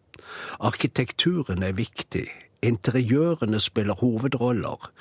Arkitekturen 0.59 1.63
er 1.63 1.71
viktig. 1.71 2.25
Interiørene 2.61 3.59
spiller 3.59 3.93
hovedroller. 3.93 4.91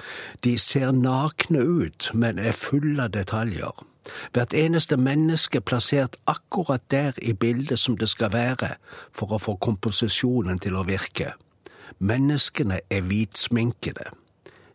De 0.44 0.58
ser 0.58 0.92
nakne 0.92 1.64
ut, 1.64 2.10
men 2.14 2.38
er 2.38 2.52
fulle 2.52 3.02
av 3.02 3.10
detaljer. 3.10 3.86
Hvert 4.32 4.54
eneste 4.54 4.96
menneske 4.96 5.60
plassert 5.60 6.16
akkurat 6.26 6.82
der 6.90 7.12
i 7.22 7.32
bildet 7.32 7.78
som 7.78 7.96
det 7.98 8.08
skal 8.08 8.32
være 8.32 8.74
for 9.12 9.34
å 9.34 9.40
få 9.42 9.56
komposisjonen 9.56 10.58
til 10.58 10.76
å 10.76 10.86
virke. 10.88 11.34
Menneskene 11.98 12.80
er 12.90 13.02
hvitsminkede. 13.04 14.10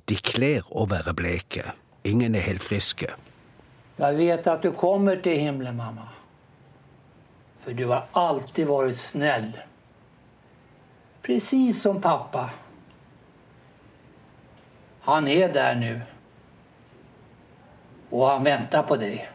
De 0.10 0.16
kler 0.16 0.68
å 0.70 0.86
være 0.90 1.16
bleke. 1.18 1.72
Ingen 2.06 2.36
er 2.36 2.46
helt 2.46 2.64
friske. 2.64 3.08
Jeg 3.98 4.18
vet 4.18 4.48
at 4.48 4.62
du 4.62 4.72
kommer 4.76 5.18
til 5.24 5.40
himmelen, 5.40 5.78
mamma. 5.78 6.12
For 7.64 7.74
du 7.74 7.88
har 7.90 8.12
alltid 8.14 8.68
vært 8.70 9.00
snill. 9.02 9.54
Precis 11.26 11.82
som 11.82 12.02
pappa. 12.02 12.50
Han 15.08 15.28
er 15.28 15.50
der 15.54 15.80
nå. 15.80 15.96
Og 18.16 18.30
han 18.30 18.46
venta 18.48 18.82
på 18.88 18.96
deg. 19.00 19.26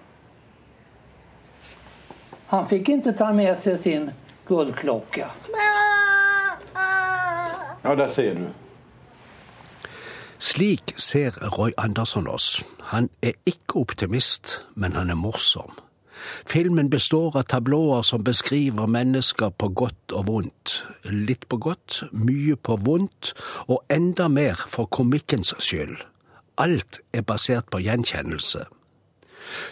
Han 2.51 2.65
fikk 2.67 2.89
ikke 2.97 3.13
ta 3.15 3.29
med 3.37 3.53
seg 3.61 3.77
sin 3.85 4.09
gullklokke. 4.49 5.29
Ja, 7.85 7.95
der 7.95 8.09
ser 8.09 8.35
du. 8.35 8.49
Slik 10.41 10.95
ser 10.97 11.37
Roy 11.59 11.77
Andersson 11.77 12.29
oss. 12.29 12.65
Han 12.91 13.11
er 13.23 13.37
ikke 13.47 13.85
optimist, 13.85 14.65
men 14.75 14.97
han 14.97 15.13
er 15.13 15.21
morsom. 15.21 15.77
Filmen 16.49 16.91
består 16.91 17.37
av 17.37 17.47
tablåer 17.53 18.03
som 18.03 18.25
beskriver 18.25 18.89
mennesker 18.89 19.53
på 19.57 19.69
godt 19.69 20.17
og 20.17 20.27
vondt. 20.29 20.81
Litt 21.05 21.47
på 21.49 21.61
godt, 21.61 22.03
mye 22.13 22.57
på 22.57 22.77
vondt, 22.81 23.35
og 23.69 23.85
enda 23.93 24.29
mer 24.29 24.65
for 24.69 24.89
komikkens 24.89 25.55
skyld. 25.61 26.01
Alt 26.61 27.01
er 27.17 27.25
basert 27.25 27.71
på 27.73 27.81
gjenkjennelse. 27.81 28.67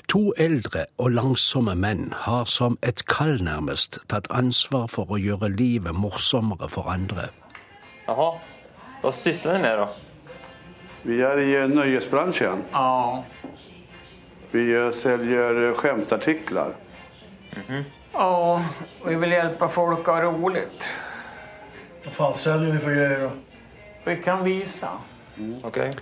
To 0.09 0.33
eldre 0.41 0.87
og 0.97 1.11
langsomme 1.13 1.75
menn 1.77 2.15
har 2.25 2.47
som 2.49 2.79
et 2.83 3.03
kall 3.13 3.37
nærmest 3.45 3.99
tatt 4.09 4.31
ansvar 4.33 4.87
for 4.89 5.13
å 5.13 5.19
gjøre 5.21 5.51
livet 5.53 5.95
morsommere 5.95 6.71
for 6.73 6.89
andre. 6.89 7.29
Jaha, 8.07 8.31
hva 9.03 9.13
sysler 9.13 9.59
dere 9.59 9.65
med, 9.67 9.83
da? 9.83 9.89
Vi 11.05 11.19
er 11.23 11.43
i 11.43 11.51
nøyesbransjen. 11.75 12.65
Ja. 12.73 13.21
Vi 14.53 14.65
eh, 14.73 14.89
selger 14.97 15.75
skjemtartikler. 15.77 16.73
Mm 17.53 17.63
-hmm. 17.69 17.85
Ja, 18.15 18.65
vi 19.05 19.15
vil 19.15 19.31
hjelpe 19.31 19.69
folk 19.69 20.09
å 20.09 20.13
ha 20.13 20.25
rolig. 20.25 20.65
Hva 22.05 22.11
faen 22.13 22.39
selger 22.39 22.73
vi 22.73 22.79
for 22.79 22.91
greier, 22.91 23.21
da? 23.27 23.31
Vi 24.07 24.17
kan 24.23 24.45
vise. 24.45 24.89
Mm. 25.37 25.65
Okay. 25.65 25.93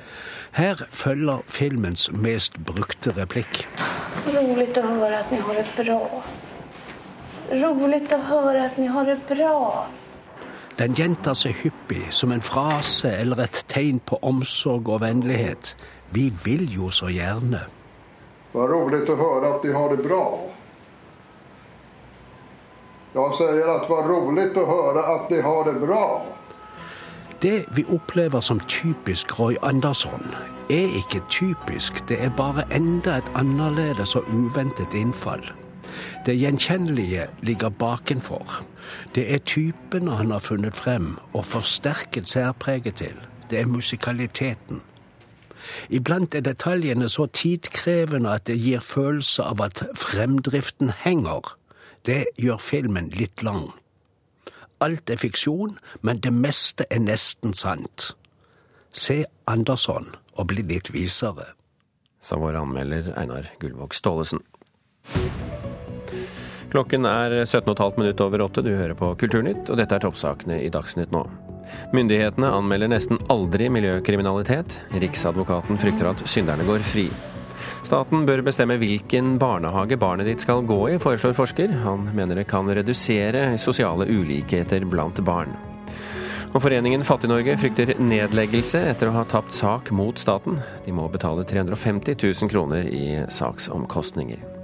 Her 0.57 0.81
følger 0.93 1.43
filmens 1.53 2.07
mest 2.13 2.55
brukte 2.65 3.13
replikk. 3.13 3.67
Rolig 4.25 4.71
å 4.81 4.85
høre 4.87 5.19
at 5.19 5.29
dere 5.29 5.45
har 5.45 5.59
det 5.59 5.65
bra. 5.77 5.99
Rolig 7.53 7.99
å 8.17 8.19
høre 8.31 8.63
at 8.65 8.79
dere 8.81 8.95
har 8.95 9.11
det 9.11 9.17
bra. 9.29 9.59
Den 10.81 10.97
gjentar 10.97 11.37
seg 11.37 11.61
hyppig 11.61 12.07
som 12.13 12.33
en 12.33 12.41
frase 12.45 13.13
eller 13.19 13.43
et 13.45 13.63
tegn 13.69 14.01
på 14.01 14.17
omsorg 14.25 14.89
og 14.95 15.03
vennlighet. 15.05 15.75
Vi 16.17 16.31
vil 16.45 16.65
jo 16.73 16.89
så 16.89 17.13
gjerne. 17.13 17.67
Vad 18.57 18.73
roligt 18.73 19.13
å 19.13 19.19
høre 19.21 19.53
at 19.59 19.65
de 19.65 19.77
har 19.77 19.93
det 19.93 20.01
bra. 20.09 20.25
Jeg 23.13 23.37
sier 23.43 23.75
at 23.75 23.85
det 23.85 23.93
var 23.93 24.09
roligt 24.09 24.57
å 24.57 24.67
høre 24.73 25.05
at 25.19 25.29
de 25.29 25.45
har 25.45 25.69
det 25.69 25.77
bra. 25.85 26.07
Det 27.43 27.65
vi 27.77 27.85
opplever 27.85 28.41
som 28.41 28.61
typisk 28.61 29.39
Roy 29.41 29.57
Andersson, 29.63 30.35
er 30.71 30.97
ikke 30.97 31.21
typisk. 31.31 32.09
Det 32.09 32.23
er 32.23 32.31
bare 32.37 32.65
enda 32.75 33.19
et 33.19 33.33
annerledes 33.35 34.17
og 34.17 34.25
uventet 34.33 34.95
innfall. 34.95 35.45
Det 36.27 36.41
gjenkjennelige 36.41 37.27
ligger 37.43 37.69
bakenfor. 37.69 38.65
Det 39.15 39.35
er 39.35 39.39
typene 39.39 40.17
han 40.17 40.31
har 40.31 40.39
funnet 40.39 40.77
frem 40.77 41.19
og 41.33 41.45
forsterket 41.45 42.29
særpreget 42.29 42.95
til. 42.95 43.15
Det 43.51 43.61
er 43.61 43.67
musikaliteten. 43.67 44.83
Iblant 45.91 46.35
er 46.35 46.41
detaljene 46.41 47.09
så 47.09 47.27
tidkrevende 47.27 48.31
at 48.31 48.47
det 48.47 48.61
gir 48.61 48.81
følelse 48.81 49.43
av 49.43 49.63
at 49.63 49.83
fremdriften 49.95 50.93
henger. 51.05 51.57
Det 52.07 52.25
gjør 52.39 52.57
filmen 52.57 53.09
litt 53.09 53.43
lang. 53.43 53.71
Alt 54.85 55.11
er 55.11 55.17
fiksjon, 55.21 55.79
men 56.05 56.21
det 56.21 56.33
meste 56.37 56.85
er 56.93 57.01
nesten 57.01 57.55
sant. 57.57 58.11
Se 58.93 59.23
Andersson 59.49 60.11
og 60.37 60.51
bli 60.51 60.65
litt 60.69 60.91
visere. 60.93 61.55
Sa 62.21 62.37
vår 62.41 62.59
anmelder 62.61 63.13
Einar 63.17 63.49
Gullvåg 63.61 63.95
Staalesen. 63.97 64.43
Klokken 66.73 67.07
er 67.09 67.39
17,5 67.45 68.01
minutter 68.01 68.27
over 68.27 68.43
åtte. 68.45 68.65
Du 68.65 68.73
hører 68.75 68.97
på 68.99 69.15
Kulturnytt, 69.21 69.71
og 69.71 69.79
dette 69.81 69.97
er 69.97 70.03
toppsakene 70.05 70.59
i 70.65 70.73
Dagsnytt 70.73 71.15
nå. 71.15 71.23
Myndighetene 71.97 72.51
anmelder 72.53 72.91
nesten 72.93 73.21
aldri 73.33 73.71
miljøkriminalitet. 73.73 74.77
Riksadvokaten 75.01 75.81
frykter 75.81 76.11
at 76.13 76.27
synderne 76.29 76.67
går 76.69 76.85
fri. 76.85 77.07
Staten 77.87 78.27
bør 78.29 78.43
bestemme 78.47 78.79
hvilken 78.81 79.37
barnehage 79.43 79.99
barnet 80.01 80.31
ditt 80.31 80.43
skal 80.45 80.65
gå 80.67 80.81
i, 80.95 80.99
foreslår 81.03 81.37
forsker. 81.39 81.73
Han 81.85 82.11
mener 82.17 82.41
det 82.41 82.49
kan 82.51 82.69
redusere 82.69 83.53
sosiale 83.61 84.09
ulikheter 84.11 84.87
blant 84.89 85.23
barn. 85.27 85.55
Og 86.57 86.63
Foreningen 86.65 87.05
Fattig-Norge 87.05 87.59
frykter 87.61 87.95
nedleggelse 88.01 88.81
etter 88.89 89.11
å 89.11 89.17
ha 89.19 89.27
tapt 89.29 89.53
sak 89.53 89.91
mot 89.93 90.17
staten. 90.17 90.63
De 90.87 90.95
må 90.97 91.05
betale 91.13 91.45
350 91.45 92.17
000 92.17 92.53
kroner 92.53 92.89
i 92.89 93.09
saksomkostninger. 93.29 94.56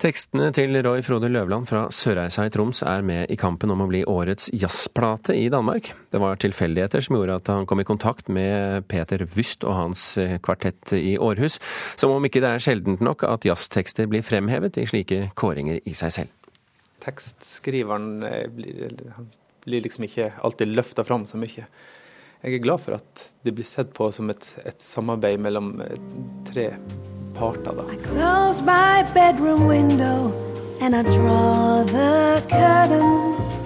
Tekstene 0.00 0.46
til 0.56 0.72
Roy 0.80 1.02
Frode 1.04 1.28
Løvland 1.28 1.66
fra 1.68 1.82
Sørreisa 1.92 2.46
i 2.48 2.50
Troms 2.52 2.78
er 2.88 3.02
med 3.04 3.28
i 3.28 3.36
kampen 3.36 3.68
om 3.74 3.82
å 3.84 3.88
bli 3.90 3.98
årets 4.08 4.46
jazzplate 4.56 5.34
i 5.36 5.50
Danmark. 5.52 5.90
Det 6.08 6.16
var 6.22 6.40
tilfeldigheter 6.40 7.04
som 7.04 7.18
gjorde 7.18 7.36
at 7.36 7.50
han 7.52 7.66
kom 7.68 7.82
i 7.82 7.84
kontakt 7.84 8.30
med 8.32 8.86
Peter 8.88 9.20
Wüst 9.34 9.66
og 9.68 9.76
hans 9.76 10.06
kvartett 10.40 10.94
i 10.96 11.18
Århus, 11.20 11.58
som 12.00 12.14
om 12.14 12.24
ikke 12.24 12.40
det 12.40 12.54
er 12.54 12.64
sjeldent 12.64 13.04
nok 13.04 13.26
at 13.28 13.44
jazztekster 13.44 14.08
blir 14.08 14.24
fremhevet 14.24 14.80
i 14.80 14.86
slike 14.88 15.34
kåringer 15.36 15.82
i 15.84 15.92
seg 15.92 16.16
selv. 16.16 16.50
Tekstskriveren 17.04 18.24
blir, 18.56 18.96
blir 19.68 19.84
liksom 19.84 20.08
ikke 20.08 20.32
alltid 20.40 20.72
løfta 20.80 21.04
fram 21.04 21.28
så 21.28 21.36
mye. 21.44 21.68
Jeg 22.40 22.56
er 22.56 22.64
glad 22.64 22.80
for 22.80 22.96
at 22.96 23.28
det 23.44 23.52
blir 23.52 23.68
sett 23.68 23.92
på 23.92 24.08
som 24.16 24.32
et, 24.32 24.48
et 24.64 24.80
samarbeid 24.80 25.44
mellom 25.44 25.74
tre 26.48 26.70
parter, 27.34 27.72
da. 27.76 27.84
Close 28.12 28.62
my 28.62 29.02
bedroom 29.14 29.66
window 29.66 30.32
and 30.80 30.94
I 30.94 31.02
draw 31.02 31.84
the 31.84 32.42
curtains. 32.48 33.64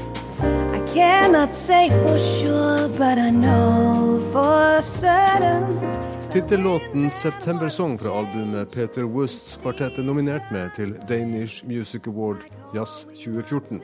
I 0.73 0.81
cannot 0.95 1.55
say 1.55 1.91
for 1.91 2.19
sure, 2.19 2.89
but 2.89 3.19
I 3.19 3.31
know 3.31 4.21
for 4.33 4.81
certain. 4.83 5.81
Tittellåten 6.33 7.11
'September 7.11 7.69
Song' 7.69 7.99
fra 7.99 8.19
albumet 8.19 8.71
Peter 8.75 9.05
Wusts 9.05 9.57
kvartett 9.63 9.99
er 9.99 10.03
nominert 10.03 10.43
med 10.53 10.71
til 10.75 10.95
Danish 11.09 11.67
Music 11.67 12.07
Award 12.07 12.37
Jazz 12.75 13.05
2014. 13.05 13.81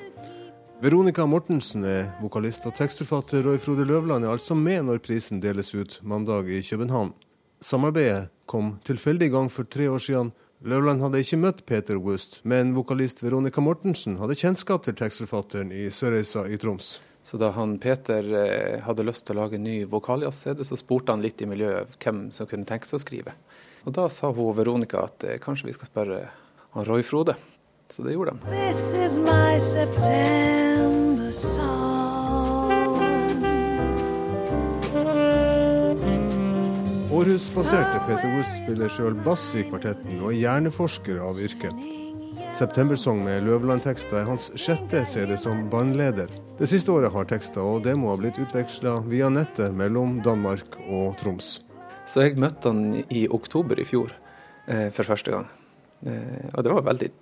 Veronica 0.82 1.26
Mortensen 1.26 1.84
er 1.84 2.04
vokalist 2.22 2.66
og 2.66 2.74
tekstforfatter, 2.74 3.42
Roy 3.44 3.58
Frode 3.58 3.84
Løvland 3.84 4.24
er 4.24 4.30
altså 4.32 4.54
med 4.54 4.82
når 4.82 4.98
prisen 4.98 5.42
deles 5.42 5.74
ut 5.74 6.00
mandag 6.02 6.48
i 6.48 6.62
København. 6.70 7.12
Samarbeidet 7.60 8.30
kom 8.46 8.78
tilfeldig 8.84 9.26
i 9.28 9.32
gang 9.34 9.50
for 9.52 9.68
tre 9.68 9.88
år 9.92 10.00
siden. 10.00 10.32
Løvland 10.64 11.02
hadde 11.04 11.20
ikke 11.20 11.38
møtt 11.40 11.60
Peter 11.68 11.96
August, 11.96 12.38
men 12.48 12.72
vokalist 12.76 13.20
Veronica 13.20 13.60
Mortensen 13.64 14.16
hadde 14.20 14.36
kjennskap 14.36 14.84
til 14.84 14.96
tekstforfatteren 14.96 15.72
i 15.72 15.86
Sørreisa 15.92 16.46
i 16.48 16.56
Troms. 16.60 16.98
Så 17.22 17.36
da 17.40 17.50
han 17.52 17.76
Peter 17.80 18.24
eh, 18.24 18.80
hadde 18.84 19.04
lyst 19.04 19.26
til 19.28 19.36
å 19.36 19.42
lage 19.42 19.58
en 19.60 19.66
ny 19.68 19.82
vokaljazz-CD, 19.92 20.64
så 20.64 20.78
spurte 20.80 21.12
han 21.12 21.24
litt 21.24 21.40
i 21.44 21.48
miljøet 21.48 21.98
hvem 22.00 22.30
som 22.32 22.48
kunne 22.48 22.68
tenke 22.68 22.88
seg 22.88 22.96
å 22.96 23.02
skrive. 23.04 23.36
Og 23.84 23.92
da 23.96 24.06
sa 24.12 24.32
hun 24.32 24.56
Veronica 24.56 25.04
at 25.04 25.28
eh, 25.28 25.40
kanskje 25.40 25.68
vi 25.68 25.76
skal 25.76 25.92
spørre 25.92 26.22
han 26.76 26.88
Roy 26.88 27.04
Frode. 27.04 27.36
Så 27.92 28.06
det 28.06 28.16
gjorde 28.16 28.38
de. 28.38 28.56
This 28.56 28.94
is 28.96 29.20
my 29.20 29.60
September 29.60 31.32
song. 31.32 31.79
Århus-baserte 37.20 37.98
Peter 38.06 38.30
Wust 38.32 38.54
spiller 38.62 38.88
sjøl 38.88 39.16
bass 39.26 39.42
i 39.58 39.60
kvartetten 39.68 40.22
og 40.22 40.30
er 40.30 40.38
hjerneforsker 40.38 41.18
av 41.20 41.36
yrke. 41.42 41.68
'Septembersong' 42.56 43.20
med 43.26 43.44
Løvland-tekster 43.44 44.22
er 44.22 44.30
hans 44.30 44.46
sjette 44.56 45.02
CD 45.04 45.34
som 45.36 45.66
bandleder. 45.68 46.32
Det 46.56 46.70
siste 46.70 46.94
året 46.94 47.12
har 47.12 47.28
tekster 47.28 47.60
og 47.60 47.82
demoer 47.84 48.16
blitt 48.22 48.40
utveksla 48.40 48.94
via 49.10 49.28
nettet 49.28 49.76
mellom 49.76 50.22
Danmark 50.24 50.80
og 50.86 51.12
Troms. 51.20 51.58
Så 52.08 52.24
jeg 52.24 52.40
møtte 52.40 52.72
han 52.72 53.04
i 53.12 53.26
oktober 53.28 53.76
i 53.76 53.88
fjor 53.90 54.16
eh, 54.64 54.88
for 54.88 55.04
første 55.12 55.36
gang. 55.36 55.52
Eh, 56.00 56.48
og 56.54 56.64
det 56.64 56.72
var 56.72 56.88
veldig 56.88 57.12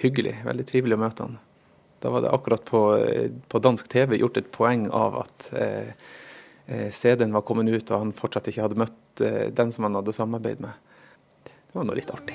hyggelig, 0.00 0.38
veldig 0.48 0.70
trivelig 0.72 0.96
å 0.96 1.04
møte 1.04 1.28
han. 1.28 1.36
Da 2.00 2.16
var 2.16 2.24
det 2.24 2.32
akkurat 2.32 2.64
på, 2.64 2.86
på 3.44 3.66
dansk 3.68 3.92
TV 3.92 4.22
gjort 4.22 4.40
et 4.40 4.52
poeng 4.56 4.88
av 4.88 5.20
at 5.26 5.52
eh, 5.52 6.14
CD-en 6.66 7.34
var 7.34 7.44
kommet 7.44 7.68
ut, 7.68 7.90
og 7.92 8.00
han 8.00 8.12
fortsatt 8.16 8.48
ikke 8.48 8.64
hadde 8.64 8.78
møtt 8.80 9.20
eh, 9.24 9.50
den 9.52 9.72
som 9.74 9.84
han 9.88 9.98
hadde 9.98 10.14
samarbeid 10.16 10.62
med. 10.64 10.72
Det 11.44 11.76
var 11.76 11.84
nå 11.88 11.96
litt 11.98 12.12
artig. 12.14 12.34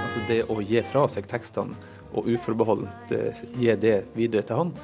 Altså 0.00 0.22
det 0.28 0.40
å 0.48 0.60
gi 0.64 0.84
fra 0.88 1.06
seg 1.10 1.28
tekstene 1.30 1.76
og 2.16 2.28
uforbeholdent 2.30 3.12
eh, 3.14 3.44
gi 3.60 3.74
det 3.82 3.96
videre 4.16 4.46
til 4.46 4.62
han. 4.64 4.74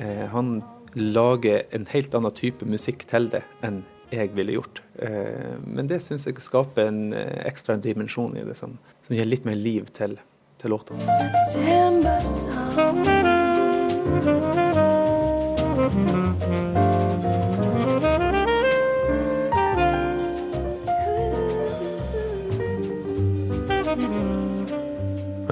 Eh, 0.00 0.24
han 0.32 0.60
lager 0.94 1.64
en 1.72 1.86
helt 1.92 2.14
annen 2.14 2.34
type 2.36 2.66
musikk 2.68 3.04
til 3.10 3.28
det 3.32 3.44
enn 3.64 3.82
jeg 4.12 4.32
ville 4.36 4.56
gjort. 4.56 4.82
Eh, 5.00 5.56
men 5.64 5.88
det 5.88 6.02
syns 6.04 6.26
jeg 6.28 6.40
skaper 6.42 6.88
en 6.88 7.12
eh, 7.16 7.40
ekstra 7.48 7.78
dimensjon 7.80 8.36
i 8.36 8.44
det, 8.46 8.56
som, 8.58 8.76
som 9.04 9.16
gir 9.16 9.28
litt 9.28 9.46
mer 9.48 9.56
liv 9.58 9.88
til, 9.96 10.18
til 10.62 10.70
låta. 10.70 10.94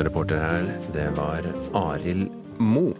Reporter 0.00 0.38
her, 0.40 0.70
det 0.94 1.10
var 1.16 1.44
Arild 1.74 2.30
Mo. 2.58 2.92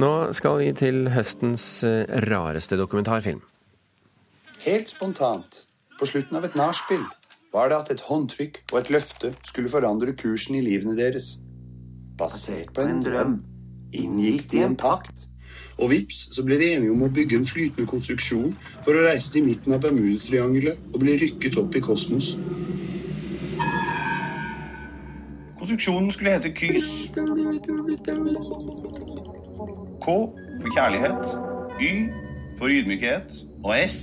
Nå 0.00 0.32
skal 0.32 0.58
vi 0.62 0.72
til 0.76 1.08
høstens 1.12 1.84
eh, 1.84 2.06
rareste 2.28 2.78
dokumentarfilm. 2.80 3.42
Helt 4.64 4.90
spontant, 4.90 5.64
på 5.98 6.06
slutten 6.08 6.38
av 6.38 6.46
et 6.48 6.56
nachspiel, 6.58 7.04
var 7.52 7.70
det 7.70 7.78
at 7.78 7.92
et 7.92 8.06
håndtrykk 8.08 8.62
og 8.72 8.80
et 8.80 8.90
løfte 8.92 9.32
skulle 9.48 9.70
forandre 9.72 10.16
kursen 10.16 10.58
i 10.58 10.64
livene 10.64 10.96
deres. 10.98 11.36
Basert 12.18 12.72
på 12.74 12.82
en 12.82 13.02
drøm 13.02 13.38
inngikk 13.94 14.50
de 14.50 14.62
en 14.64 14.76
pakt. 14.76 15.28
Og 15.78 15.90
vips, 15.90 16.28
så 16.34 16.42
ble 16.42 16.58
de 16.58 16.72
enige 16.74 16.90
om 16.90 17.04
å 17.06 17.10
bygge 17.14 17.38
en 17.38 17.46
flytende 17.46 17.86
konstruksjon 17.86 18.56
for 18.82 18.98
å 18.98 19.04
reise 19.06 19.30
til 19.30 19.46
midten 19.46 19.76
av 19.76 19.84
Bermudetriangelet 19.84 20.80
og 20.90 20.98
bli 21.04 21.14
rykket 21.22 21.58
opp 21.60 21.78
i 21.78 21.82
kosmos. 21.84 22.32
Konstruksjonen 25.58 26.10
skulle 26.12 26.34
hete 26.34 26.50
KYS. 26.50 26.90
K 30.02 30.14
for 30.58 30.74
kjærlighet, 30.74 31.34
Y 31.78 31.92
for 32.58 32.74
ydmykhet 32.74 33.44
og 33.62 33.76
S 33.78 33.98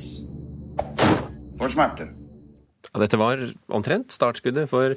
for 1.60 1.68
smerte. 1.68 2.08
Ja, 2.94 3.02
dette 3.02 3.20
var 3.20 3.42
omtrent 3.74 4.14
startskuddet 4.14 4.70
for 4.72 4.96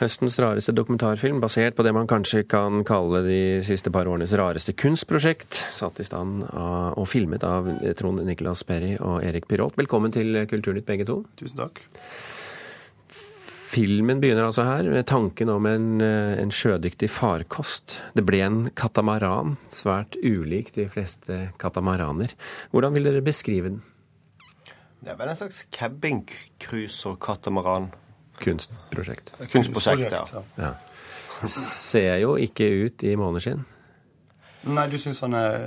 høstens 0.00 0.38
rareste 0.42 0.74
dokumentarfilm, 0.76 1.40
basert 1.42 1.76
på 1.78 1.86
det 1.86 1.94
man 1.96 2.08
kanskje 2.10 2.44
kan 2.48 2.82
kalle 2.88 3.22
de 3.26 3.40
siste 3.66 3.92
par 3.94 4.10
årenes 4.10 4.34
rareste 4.38 4.74
kunstprosjekt, 4.78 5.60
satt 5.74 6.00
i 6.02 6.06
stand 6.06 6.44
av, 6.50 6.98
og 6.98 7.08
filmet 7.08 7.46
av 7.46 7.70
Trond 7.98 8.24
Nicolas 8.26 8.64
Perry 8.68 8.96
og 8.98 9.22
Erik 9.24 9.48
Pirot. 9.50 9.78
Velkommen 9.78 10.14
til 10.14 10.42
Kulturnytt, 10.50 10.88
begge 10.88 11.08
to. 11.08 11.22
Tusen 11.40 11.62
takk. 11.62 11.80
Filmen 13.68 14.20
begynner 14.22 14.46
altså 14.46 14.64
her 14.64 14.86
med 14.88 15.04
tanken 15.06 15.50
om 15.52 15.66
en, 15.68 16.00
en 16.00 16.52
sjødyktig 16.52 17.10
farkost. 17.12 17.98
Det 18.16 18.24
ble 18.26 18.40
en 18.46 18.62
katamaran, 18.72 19.58
svært 19.68 20.16
ulik 20.24 20.72
de 20.76 20.88
fleste 20.88 21.36
katamaraner. 21.60 22.32
Hvordan 22.72 22.96
vil 22.96 23.10
dere 23.10 23.24
beskrive 23.24 23.74
den? 23.74 23.82
Det 25.08 25.14
er 25.14 25.20
vel 25.22 25.30
en 25.32 25.36
slags 25.38 25.62
cabincruise 25.72 27.08
og 27.08 27.14
katamaran. 27.24 27.86
Kunstprosjekt. 28.42 29.30
Kunstprosjekt, 29.48 30.12
ja. 30.12 30.42
ja. 30.60 30.72
Ser 31.48 32.18
jo 32.20 32.34
ikke 32.36 32.66
ut 32.84 33.04
i 33.08 33.14
måneskinn. 33.16 33.62
Nei, 34.68 34.84
du 34.92 34.98
syns 35.00 35.22
han 35.24 35.32
er 35.38 35.64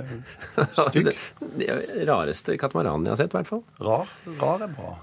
stygg? 0.76 1.10
det, 1.58 1.66
det 1.66 2.06
rareste 2.06 2.54
katamaranen 2.54 3.08
jeg 3.10 3.16
har 3.16 3.20
sett, 3.24 3.34
i 3.34 3.40
hvert 3.40 3.50
fall. 3.50 3.64
Rar, 3.82 4.14
rar 4.44 4.62
er 4.62 4.76
bra. 4.78 4.94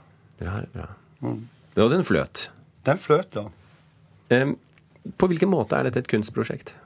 Rar 0.48 0.64
er 0.64 0.72
bra. 0.72 0.88
Mm. 1.20 1.42
Og 1.76 1.92
den 1.98 2.08
fløt. 2.08 2.46
Den 2.88 3.04
fløt, 3.10 3.36
ja. 3.36 3.44
Um, 4.40 4.56
på 5.20 5.28
hvilken 5.34 5.52
måte 5.52 5.76
er 5.76 5.90
dette 5.90 6.06
et 6.06 6.14
kunstprosjekt? 6.16 6.78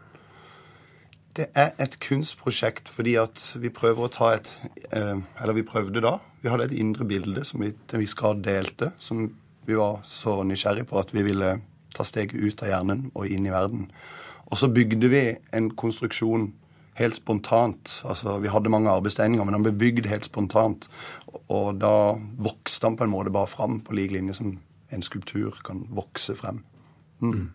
Det 1.34 1.48
er 1.58 1.72
et 1.82 1.96
kunstprosjekt 2.04 2.92
fordi 2.94 3.16
at 3.18 3.42
vi 3.62 3.72
prøver 3.74 4.06
å 4.06 4.12
ta 4.14 4.34
et 4.36 4.50
eh, 4.92 5.18
Eller 5.42 5.58
vi 5.58 5.66
prøvde 5.66 6.04
da. 6.04 6.18
Vi 6.44 6.52
hadde 6.52 6.68
et 6.70 6.76
indre 6.78 7.08
bilde 7.10 7.46
som 7.48 7.64
vi 7.64 7.72
til 7.74 7.98
en 7.98 8.04
viss 8.04 8.18
grad 8.18 8.44
delte, 8.46 8.92
som 9.00 9.26
vi 9.66 9.78
var 9.80 10.02
så 10.06 10.42
nysgjerrig 10.46 10.86
på 10.90 11.00
at 11.00 11.14
vi 11.16 11.24
ville 11.26 11.56
ta 11.96 12.06
steget 12.06 12.36
ut 12.36 12.62
av 12.66 12.70
hjernen 12.70 13.08
og 13.14 13.32
inn 13.32 13.48
i 13.48 13.54
verden. 13.54 13.88
Og 14.52 14.60
så 14.60 14.70
bygde 14.70 15.10
vi 15.10 15.24
en 15.56 15.72
konstruksjon 15.80 16.52
helt 17.00 17.16
spontant. 17.16 18.02
Altså, 18.06 18.38
Vi 18.40 18.52
hadde 18.52 18.70
mange 18.70 18.90
arbeidstegninger, 18.90 19.46
men 19.46 19.54
den 19.54 19.64
ble 19.64 19.72
bygd 19.72 20.10
helt 20.12 20.26
spontant. 20.26 20.90
Og 21.50 21.80
da 21.82 22.14
vokste 22.38 22.88
den 22.88 22.98
på 22.98 23.08
en 23.08 23.14
måte 23.14 23.34
bare 23.34 23.48
fram, 23.48 23.80
på 23.82 23.94
lik 23.94 24.12
linje 24.12 24.34
som 24.34 24.60
en 24.92 25.02
skulptur 25.02 25.58
kan 25.66 25.88
vokse 25.90 26.36
frem. 26.36 26.64
Mm. 27.20 27.50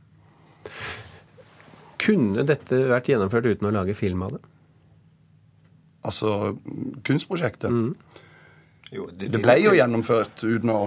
Kunne 1.98 2.44
dette 2.46 2.78
vært 2.90 3.11
gjennomført 3.11 3.48
uten 3.48 3.68
å 3.68 3.74
lage 3.74 3.96
film 3.98 4.22
av 4.26 4.37
det? 4.37 4.42
Altså 6.06 6.56
kunstprosjektet? 7.04 7.70
Mm. 7.70 8.24
Jo, 8.94 9.08
det, 9.12 9.32
det, 9.34 9.40
ble 9.42 9.58
jo 9.61 9.74
gjennomført 9.76 10.44
uten 10.46 10.72
å 10.72 10.80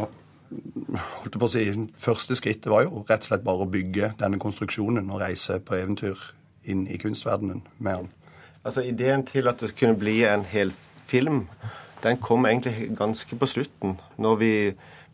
holdt 0.52 1.38
på 1.38 1.47
å 1.47 1.52
si, 1.52 1.65
Første 2.02 2.36
skrittet 2.39 2.71
var 2.71 2.86
jo 2.88 3.04
rett 3.08 3.24
og 3.24 3.30
slett 3.30 3.43
bare 3.45 3.65
å 3.65 3.71
bygge 3.71 4.13
denne 4.19 4.39
konstruksjonen 4.41 5.12
og 5.12 5.21
reise 5.24 5.60
på 5.63 5.78
eventyr 5.78 6.19
inn 6.71 6.86
i 6.89 7.00
kunstverdenen 7.02 7.62
med 7.80 8.02
han. 8.02 8.10
Altså 8.62 8.84
Ideen 8.86 9.24
til 9.26 9.50
at 9.50 9.62
det 9.62 9.74
kunne 9.78 9.97
bli 9.97 10.21
en 10.30 10.43
hel 10.50 10.74
film, 11.10 11.45
den 12.04 12.19
kom 12.21 12.45
egentlig 12.45 12.91
ganske 12.97 13.38
på 13.38 13.50
slutten. 13.50 13.97
Når 14.21 14.36
vi 14.41 14.54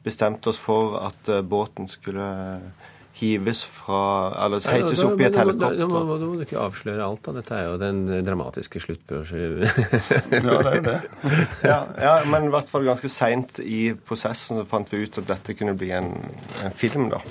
bestemte 0.04 0.52
oss 0.52 0.60
for 0.60 0.98
at 1.02 1.30
eh, 1.32 1.44
båten 1.44 1.90
skulle 1.92 2.28
hives 3.18 3.64
fra 3.66 4.02
Eller 4.46 4.64
heises 4.72 5.04
opp 5.06 5.22
i 5.22 5.28
et 5.28 5.38
helikopter. 5.38 5.78
Da 5.80 5.88
må, 5.90 6.18
du 6.22 6.44
ikke 6.46 6.60
avsløre 6.62 7.06
alt, 7.06 7.24
da. 7.26 7.36
Dette 7.40 7.58
er 7.58 7.70
jo 7.70 7.78
den 7.82 8.04
dramatiske 8.28 8.82
sluttbrosjyren. 8.84 9.64
ja, 9.68 10.42
det 10.42 10.74
er 10.74 10.78
jo 10.78 10.84
det. 10.90 10.98
ja, 11.64 11.80
ja, 12.04 12.14
men 12.32 12.50
i 12.50 12.54
hvert 12.54 12.70
fall 12.72 12.88
ganske 12.88 13.12
seint 13.12 13.62
i 13.64 13.82
prosessen 14.08 14.62
så 14.62 14.68
fant 14.68 14.94
vi 14.94 15.06
ut 15.06 15.22
at 15.24 15.32
dette 15.34 15.58
kunne 15.58 15.78
bli 15.78 15.92
en, 15.98 16.14
en 16.66 16.78
film, 16.78 17.10
da. 17.14 17.24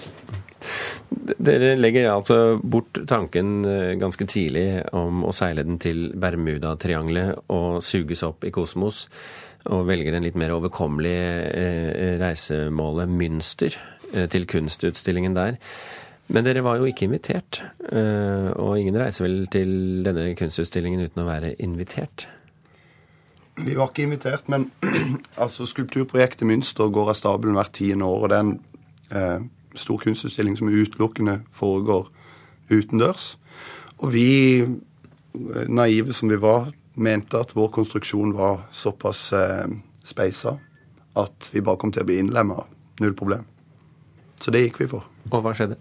Dere 1.17 1.75
legger 1.79 2.11
altså 2.11 2.37
bort 2.63 2.99
tanken 3.09 3.65
eh, 3.69 3.95
ganske 4.01 4.27
tidlig 4.29 4.83
om 4.97 5.25
å 5.27 5.35
seile 5.37 5.65
den 5.67 5.79
til 5.83 6.09
Bermudatriangelet 6.19 7.51
og 7.55 7.83
suges 7.85 8.25
opp 8.27 8.47
i 8.47 8.53
kosmos, 8.55 9.07
og 9.67 9.87
velger 9.89 10.15
den 10.15 10.27
litt 10.27 10.39
mer 10.39 10.55
overkommelige 10.55 11.31
eh, 11.51 12.17
reisemålet 12.23 13.11
Münster 13.11 13.75
eh, 13.75 13.96
til 14.13 14.47
kunstutstillingen 14.51 15.37
der. 15.37 15.59
Men 16.29 16.47
dere 16.47 16.65
var 16.67 16.81
jo 16.81 16.89
ikke 16.91 17.07
invitert, 17.07 17.61
og 18.59 18.81
ingen 18.81 18.97
reiser 18.99 19.27
vel 19.27 19.45
til 19.53 20.03
denne 20.03 20.33
kunstutstillingen 20.39 21.05
uten 21.07 21.23
å 21.23 21.27
være 21.29 21.53
invitert? 21.63 22.27
Vi 23.57 23.77
var 23.77 23.89
ikke 23.89 24.03
invitert, 24.03 24.49
men 24.49 24.71
altså, 25.43 25.65
skulpturprojektet 25.67 26.45
Münster 26.49 26.91
går 26.93 27.13
av 27.13 27.17
stabelen 27.17 27.57
hvert 27.57 27.73
tiende 27.73 28.05
år. 28.05 28.23
og 28.23 28.29
det 28.29 28.37
er 28.37 28.45
en 28.45 28.61
eh, 29.11 29.47
stor 29.75 29.97
kunstutstilling 30.03 30.59
som 30.59 30.69
utelukkende 30.69 31.41
foregår 31.53 32.11
utendørs. 32.71 33.39
Og 33.99 34.13
vi, 34.13 34.65
naive 35.69 36.13
som 36.13 36.29
vi 36.29 36.41
var, 36.41 36.69
mente 36.95 37.41
at 37.41 37.57
vår 37.57 37.69
konstruksjon 37.73 38.37
var 38.37 38.67
såpass 38.73 39.33
eh, 39.33 39.67
speisa 40.05 40.59
at 41.17 41.51
vi 41.53 41.65
bare 41.65 41.81
kom 41.81 41.93
til 41.93 42.05
å 42.05 42.09
bli 42.11 42.21
innlemma. 42.21 42.61
Null 43.01 43.17
problem. 43.17 43.45
Så 44.41 44.53
det 44.55 44.67
gikk 44.67 44.81
vi 44.85 44.89
for. 44.91 45.07
Og 45.31 45.43
hva 45.45 45.55
skjedde? 45.57 45.79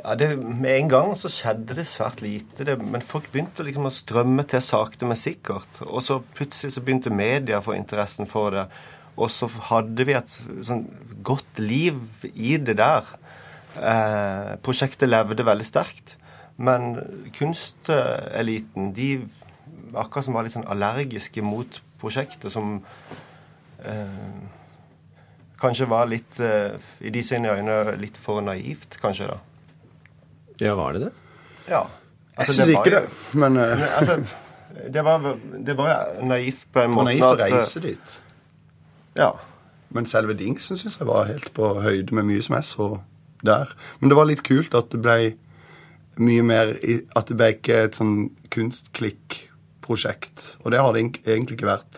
Ja, 0.00 0.14
det, 0.16 0.30
Med 0.38 0.78
en 0.78 0.88
gang 0.88 1.10
så 1.18 1.28
skjedde 1.32 1.76
det 1.76 1.86
svært 1.88 2.22
lite. 2.24 2.64
Det, 2.64 2.76
men 2.80 3.04
folk 3.04 3.28
begynte 3.32 3.64
liksom 3.66 3.88
å 3.88 3.94
strømme 3.94 4.46
til 4.48 4.62
sakte, 4.64 5.08
men 5.08 5.18
sikkert. 5.20 5.82
Og 5.86 6.02
så 6.06 6.20
plutselig 6.36 6.74
så 6.74 6.84
begynte 6.84 7.12
media 7.12 7.60
å 7.60 7.66
få 7.66 7.76
interessen 7.76 8.28
for 8.30 8.54
det. 8.56 8.66
Og 9.20 9.28
så 9.32 9.50
hadde 9.68 10.06
vi 10.08 10.16
et 10.16 10.30
sånn 10.64 10.86
godt 11.26 11.60
liv 11.60 11.98
i 12.32 12.56
det 12.56 12.78
der. 12.80 13.10
Eh, 13.76 14.54
prosjektet 14.64 15.10
levde 15.10 15.44
veldig 15.46 15.66
sterkt. 15.68 16.16
Men 16.60 16.94
kunsteliten, 17.36 18.92
de 18.96 19.10
akkurat 19.96 20.26
som 20.26 20.36
var 20.36 20.46
litt 20.46 20.56
sånn 20.56 20.68
allergiske 20.70 21.44
mot 21.44 21.80
prosjektet, 22.00 22.48
som 22.52 22.78
eh, 23.84 24.16
kanskje 25.60 25.88
var 25.90 26.08
litt, 26.10 26.40
eh, 26.40 26.76
i 27.00 27.12
de 27.14 27.22
sine 27.24 27.52
øyne, 27.52 27.96
litt 28.00 28.18
for 28.20 28.40
naivt, 28.44 28.98
kanskje, 29.02 29.30
da. 29.30 29.38
Ja, 30.60 30.74
var 30.76 30.96
det 30.96 31.08
det? 31.08 31.12
Ja. 31.68 31.84
Altså, 32.36 32.62
jeg 32.62 32.66
syns 32.66 32.68
ikke 32.78 32.96
det, 32.96 33.04
men 33.36 33.56
uh... 33.56 33.98
altså, 33.98 34.14
det, 34.92 35.04
var, 35.04 35.36
det 35.66 35.76
var 35.76 36.24
naivt 36.24 36.66
på 36.72 36.84
en 36.84 36.90
måte. 36.94 37.00
For 37.00 37.10
naivt 37.10 37.28
å 37.28 37.36
reise 37.40 37.80
dit. 37.84 38.18
Ja. 39.18 39.30
Men 39.90 40.06
selve 40.06 40.36
dingsen 40.38 40.78
syns 40.78 41.00
jeg 41.00 41.08
var 41.08 41.26
helt 41.28 41.50
på 41.56 41.72
høyde 41.82 42.14
med 42.14 42.24
mye 42.28 42.42
som 42.44 42.54
jeg 42.56 42.64
så 42.68 42.88
der. 43.46 43.72
Men 44.00 44.12
det 44.12 44.18
var 44.18 44.28
litt 44.30 44.44
kult 44.46 44.74
at 44.78 44.92
det 44.92 45.00
ble 45.02 45.18
mye 46.20 46.42
mer 46.44 46.66
At 47.16 47.30
det 47.30 47.36
ble 47.38 47.48
ikke 47.54 47.76
et 47.86 47.96
sånn 47.96 48.30
kunstklikk-prosjekt. 48.52 50.38
Og 50.64 50.74
det 50.74 50.80
har 50.82 50.90
det 50.94 51.00
egentlig 51.06 51.56
ikke 51.56 51.70
vært 51.70 51.94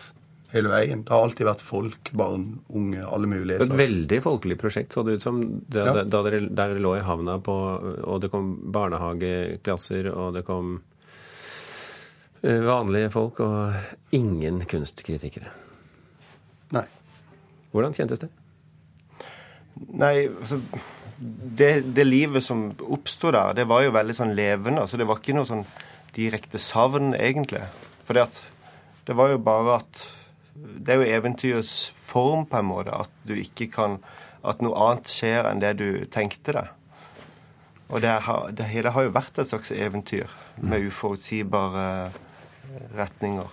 hele 0.53 0.69
veien. 0.71 1.03
Det 1.03 1.13
har 1.13 1.25
alltid 1.25 1.47
vært 1.47 1.63
folk, 1.65 2.11
barn, 2.17 2.47
unge, 2.69 3.01
alle 3.03 3.29
mulige. 3.29 3.63
Et 3.65 3.75
veldig 3.83 4.19
folkelig 4.23 4.57
prosjekt 4.61 4.95
så 4.95 5.03
det 5.05 5.17
ut 5.17 5.25
som 5.25 5.41
da, 5.67 5.85
ja. 5.89 6.05
da 6.05 6.23
dere, 6.27 6.43
der 6.47 6.75
dere 6.75 6.83
lå 6.83 6.95
i 6.99 7.05
havna 7.05 7.39
på 7.43 7.55
Og 8.03 8.21
det 8.21 8.29
kom 8.33 8.55
barnehageklasser, 8.73 10.11
og 10.13 10.37
det 10.37 10.45
kom 10.47 10.75
vanlige 12.43 13.09
folk, 13.13 13.39
og 13.39 14.15
ingen 14.15 14.59
kunstkritikere. 14.67 15.51
Nei. 16.75 16.83
Hvordan 17.71 17.95
kjentes 17.95 18.19
det? 18.19 18.29
Nei, 19.93 20.27
altså 20.27 20.59
det, 21.17 21.69
det 21.95 22.05
livet 22.05 22.43
som 22.43 22.65
oppsto 22.83 23.31
der, 23.33 23.55
det 23.57 23.67
var 23.69 23.85
jo 23.85 23.93
veldig 23.95 24.15
sånn 24.17 24.35
levende. 24.37 24.83
altså 24.83 24.99
Det 24.99 25.07
var 25.07 25.21
ikke 25.21 25.37
noe 25.37 25.49
sånn 25.49 25.63
direkte 26.13 26.59
savn, 26.61 27.13
egentlig. 27.15 27.63
Fordi 28.07 28.23
at 28.25 28.41
det 29.07 29.15
var 29.17 29.33
jo 29.33 29.39
bare 29.43 29.79
at 29.79 30.03
Det 30.53 30.93
er 30.93 31.01
jo 31.01 31.09
eventyrets 31.17 31.89
form, 31.97 32.45
på 32.45 32.59
en 32.59 32.69
måte. 32.69 32.93
At 32.93 33.11
du 33.27 33.33
ikke 33.37 33.71
kan 33.73 33.99
At 34.43 34.59
noe 34.59 34.75
annet 34.75 35.07
skjer 35.07 35.47
enn 35.47 35.61
det 35.63 35.77
du 35.79 36.03
tenkte 36.11 36.51
deg. 36.51 36.71
Og 37.93 38.01
det, 38.03 38.11
har, 38.25 38.49
det 38.51 38.65
hele 38.67 38.91
har 38.91 39.05
jo 39.05 39.13
vært 39.15 39.37
et 39.39 39.47
slags 39.47 39.71
eventyr 39.71 40.27
med 40.59 40.83
uforutsigbare 40.89 42.11
retninger. 42.97 43.47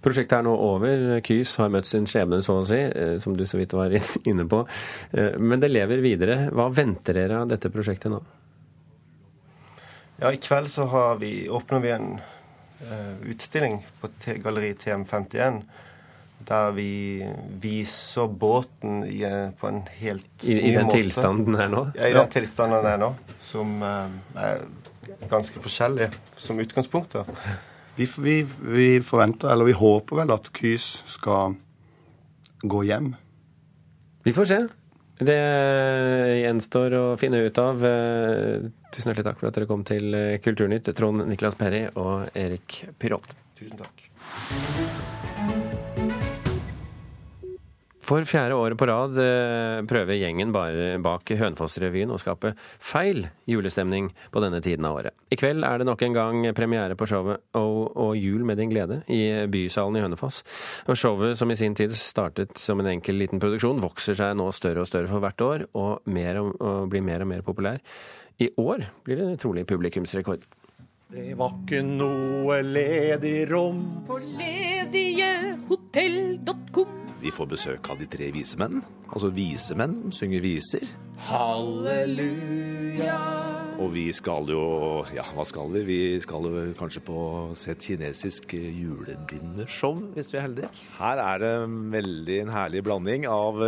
Prosjektet 0.00 0.38
er 0.38 0.46
nå 0.46 0.54
over. 0.56 1.02
Kys 1.26 1.52
har 1.60 1.68
møtt 1.74 1.88
sin 1.90 2.08
skjebne, 2.08 2.40
så 2.40 2.56
å 2.62 2.64
si, 2.64 2.78
som 3.20 3.36
du 3.36 3.44
så 3.44 3.60
vidt 3.60 3.76
var 3.76 3.92
inne 4.30 4.46
på. 4.48 4.62
Men 5.36 5.60
det 5.60 5.68
lever 5.68 6.00
videre. 6.00 6.38
Hva 6.48 6.70
venter 6.72 7.20
dere 7.20 7.42
av 7.42 7.52
dette 7.52 7.68
prosjektet 7.74 8.12
nå? 8.14 8.22
Ja, 10.20 10.32
I 10.32 10.40
kveld 10.40 10.72
så 10.72 10.88
har 10.92 11.20
vi, 11.20 11.48
åpner 11.52 11.84
vi 11.84 11.92
en 11.92 12.10
utstilling 13.28 13.82
på 14.00 14.08
galleri 14.40 14.72
TM51. 14.80 15.62
Der 16.48 16.70
vi 16.72 17.20
viser 17.60 18.28
båten 18.32 19.04
i, 19.04 19.20
på 19.60 19.68
en 19.68 19.82
helt 20.00 20.44
I, 20.44 20.56
i 20.56 20.72
den 20.74 20.86
måte. 20.88 20.96
tilstanden 20.96 21.52
den 21.52 21.60
er 21.60 21.68
nå? 21.72 21.82
Ja, 21.98 22.08
i 22.08 22.16
den 22.16 22.30
tilstanden 22.32 22.80
den 22.80 22.92
er 22.94 23.02
nå. 23.02 23.10
Som 23.44 23.76
uh, 23.84 24.08
er 24.40 24.64
ganske 25.30 25.60
forskjellig 25.60 26.08
som 26.40 26.60
utgangspunkt. 26.62 27.18
da. 27.18 27.24
Vi, 27.98 28.08
vi, 28.18 28.36
vi, 28.60 28.88
forventer, 29.04 29.52
eller 29.52 29.68
vi 29.68 29.76
håper 29.76 30.22
vel 30.22 30.32
at 30.32 30.48
Kys 30.56 30.88
skal 31.10 31.58
gå 32.62 32.84
hjem. 32.88 33.12
Vi 34.24 34.32
får 34.36 34.48
se. 34.48 34.60
Det 35.20 35.36
gjenstår 36.40 36.96
å 36.96 37.04
finne 37.20 37.42
ut 37.44 37.60
av. 37.60 37.84
Tusen 37.84 39.12
hjertelig 39.12 39.28
takk 39.28 39.40
for 39.42 39.50
at 39.50 39.60
dere 39.60 39.68
kom 39.68 39.84
til 39.84 40.16
Kulturnytt, 40.40 40.88
Trond 40.96 41.28
Niklas 41.28 41.60
Perry 41.60 41.84
og 41.92 42.32
Erik 42.32 42.86
Pyrot. 42.96 43.36
Tusen 43.60 43.84
takk. 43.84 45.19
For 48.10 48.26
fjerde 48.26 48.56
året 48.58 48.74
på 48.74 48.88
rad 48.90 49.14
prøver 49.86 50.16
gjengen 50.18 50.50
bare 50.50 50.96
bak 50.98 51.30
Hønefoss-revyen 51.30 52.10
å 52.10 52.18
skape 52.18 52.56
feil 52.58 53.28
julestemning 53.46 54.10
på 54.34 54.40
denne 54.42 54.58
tiden 54.64 54.82
av 54.88 54.96
året. 54.98 55.14
I 55.30 55.36
kveld 55.38 55.62
er 55.62 55.78
det 55.78 55.86
nok 55.86 56.02
en 56.02 56.16
gang 56.16 56.48
premiere 56.58 56.96
på 56.98 57.06
showet 57.06 57.38
O 57.54 57.86
og 57.86 58.18
jul 58.18 58.42
med 58.48 58.58
din 58.58 58.72
glede 58.72 59.06
i 59.06 59.46
Bysalen 59.46 60.00
i 60.00 60.02
Hønefoss. 60.02 60.42
Og 60.90 60.98
showet, 60.98 61.38
som 61.38 61.54
i 61.54 61.58
sin 61.60 61.76
tid 61.78 61.94
startet 61.94 62.58
som 62.58 62.82
en 62.82 62.90
enkel 62.96 63.14
liten 63.20 63.38
produksjon, 63.38 63.78
vokser 63.78 64.18
seg 64.18 64.34
nå 64.40 64.48
større 64.58 64.82
og 64.82 64.90
større 64.90 65.06
for 65.12 65.22
hvert 65.22 65.46
år, 65.46 65.62
og, 65.78 66.02
mer 66.10 66.42
og, 66.42 66.50
og 66.58 66.90
blir 66.90 67.06
mer 67.06 67.22
og 67.22 67.30
mer 67.30 67.46
populær. 67.46 67.78
I 68.42 68.50
år 68.58 68.90
blir 69.06 69.22
det 69.22 69.38
trolig 69.38 69.62
publikumsrekord. 69.70 70.42
Det 71.14 71.38
var 71.38 71.54
ikke 71.62 71.86
noe 71.86 72.58
ledig 72.66 73.46
rom 73.50 74.02
på 74.06 74.18
ledighotell.com. 74.18 76.19
Vi 77.30 77.36
får 77.36 77.46
besøk 77.46 77.88
av 77.92 78.00
de 78.00 78.08
tre 78.10 78.26
vise 78.34 78.58
menn. 78.58 78.80
Altså 79.06 79.28
vise 79.30 79.76
menn 79.78 80.10
synger 80.10 80.42
viser. 80.42 80.82
Halleluja. 81.28 83.18
Og 83.78 83.92
vi 83.94 84.08
skal 84.10 84.50
jo 84.50 84.64
Ja, 85.14 85.22
hva 85.36 85.44
skal 85.46 85.70
vi? 85.76 85.84
Vi 85.86 85.98
skal 86.24 86.48
jo 86.48 86.64
kanskje 86.74 87.04
på 87.06 87.20
se 87.54 87.70
et 87.76 87.86
kinesisk 87.86 88.56
julebindershow, 88.58 89.94
hvis 90.16 90.32
vi 90.34 90.40
er 90.40 90.46
heldige. 90.48 90.70
Her 90.98 91.22
er 91.22 91.38
det 91.44 91.52
veldig 91.94 92.38
en 92.42 92.50
herlig 92.56 92.82
blanding 92.88 93.28
av 93.30 93.62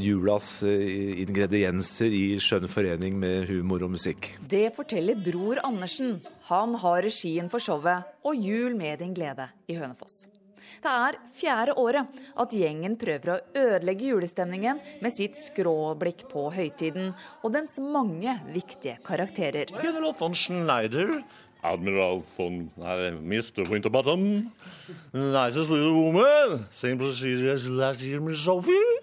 julas 0.00 0.62
ingredienser 0.64 2.08
i 2.08 2.38
skjønn 2.40 2.72
forening 2.72 3.20
med 3.20 3.50
humor 3.52 3.84
og 3.84 3.98
musikk. 3.98 4.32
Det 4.40 4.70
forteller 4.78 5.20
Bror 5.28 5.60
Andersen. 5.60 6.22
Han 6.48 6.80
har 6.80 7.04
regien 7.04 7.52
for 7.52 7.60
showet 7.60 8.16
og 8.24 8.40
Jul 8.40 8.72
med 8.80 9.04
din 9.04 9.12
glede 9.12 9.52
i 9.68 9.76
Hønefoss. 9.76 10.24
Det 10.84 10.90
er 10.90 11.18
fjerde 11.34 11.76
året 11.80 12.20
at 12.40 12.54
gjengen 12.56 12.96
prøver 13.00 13.34
å 13.34 13.40
ødelegge 13.64 14.10
julestemningen 14.12 14.82
med 15.04 15.14
sitt 15.14 15.38
skråblikk 15.38 16.26
på 16.30 16.48
høytiden 16.54 17.12
og 17.42 17.54
dens 17.56 17.78
mange 17.80 18.36
viktige 18.52 18.98
karakterer. 19.06 19.72
General 19.82 20.14
von 20.18 20.36
Schneider. 20.36 21.18
Admiral 21.64 22.20
von 22.36 22.58
nei, 22.76 23.10
Mr. 23.24 23.64
Winterbottom. 23.70 24.24
Nicest 25.14 25.72
little 25.72 25.94
woman. 25.96 26.66
Same 26.70 26.98
procedure 27.00 27.54
as 27.54 27.64
last 27.64 28.02
year, 28.04 28.20
Miss 28.20 28.44
Sophie. 28.44 29.00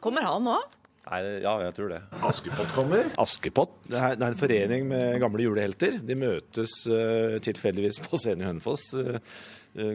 Kommer 0.00 0.24
han 0.24 0.48
òg? 0.48 0.73
Nei, 1.04 1.20
ja, 1.44 1.52
jeg 1.66 1.74
tror 1.76 1.90
det. 1.92 1.98
Askepott 2.24 2.70
kommer. 2.72 3.08
Askepott 3.20 3.74
det 3.90 3.98
er, 3.98 4.14
det 4.16 4.24
er 4.24 4.32
en 4.32 4.38
forening 4.40 4.86
med 4.88 5.18
gamle 5.20 5.44
julehelter. 5.44 5.98
De 6.00 6.16
møtes 6.16 6.78
uh, 6.88 7.36
tilfeldigvis 7.44 8.00
på 8.06 8.20
scenen 8.20 8.46
i 8.46 8.48
Hønefoss. 8.48 8.86
Uh, 8.96 9.18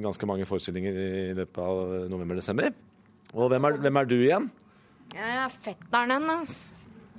ganske 0.04 0.30
mange 0.30 0.46
forestillinger 0.46 1.00
i 1.02 1.38
løpet 1.40 1.62
av 1.64 1.96
november-desember. 2.12 2.76
Og 3.34 3.50
hvem 3.50 3.70
er, 3.70 3.80
hvem 3.86 4.02
er, 4.02 4.10
du 4.10 4.18
igjen? 4.20 4.50
Jeg 5.16 5.38
er 5.42 5.56
fetteren 5.66 6.14
hennes. 6.14 6.58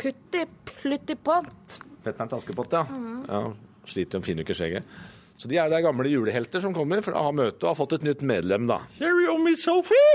Putti 0.01 0.45
Plutti 0.69 1.17
Pott. 1.19 1.81
Fetteren 2.05 2.31
til 2.31 2.39
Askepott, 2.39 2.77
ja. 2.79 2.85
Mm. 2.87 3.25
ja. 3.27 3.43
Sliter 3.91 4.21
jo, 4.21 4.27
finner 4.29 4.45
jo 4.45 4.49
ikke 4.49 4.59
skjegget. 4.61 4.95
Så 5.41 5.49
de 5.51 5.57
er 5.59 5.73
der 5.73 5.83
gamle 5.83 6.11
julehelter 6.13 6.63
som 6.63 6.75
kommer 6.77 7.03
for 7.03 7.17
å 7.17 7.25
ha 7.27 7.35
møte 7.35 7.65
og 7.65 7.73
har 7.73 7.79
fått 7.79 7.97
et 7.99 8.07
nytt 8.07 8.23
medlem, 8.29 8.69
da. 8.71 8.83
Cherry 9.01 9.27
on 9.33 9.43
me, 9.43 9.57
Sophie! 9.59 10.15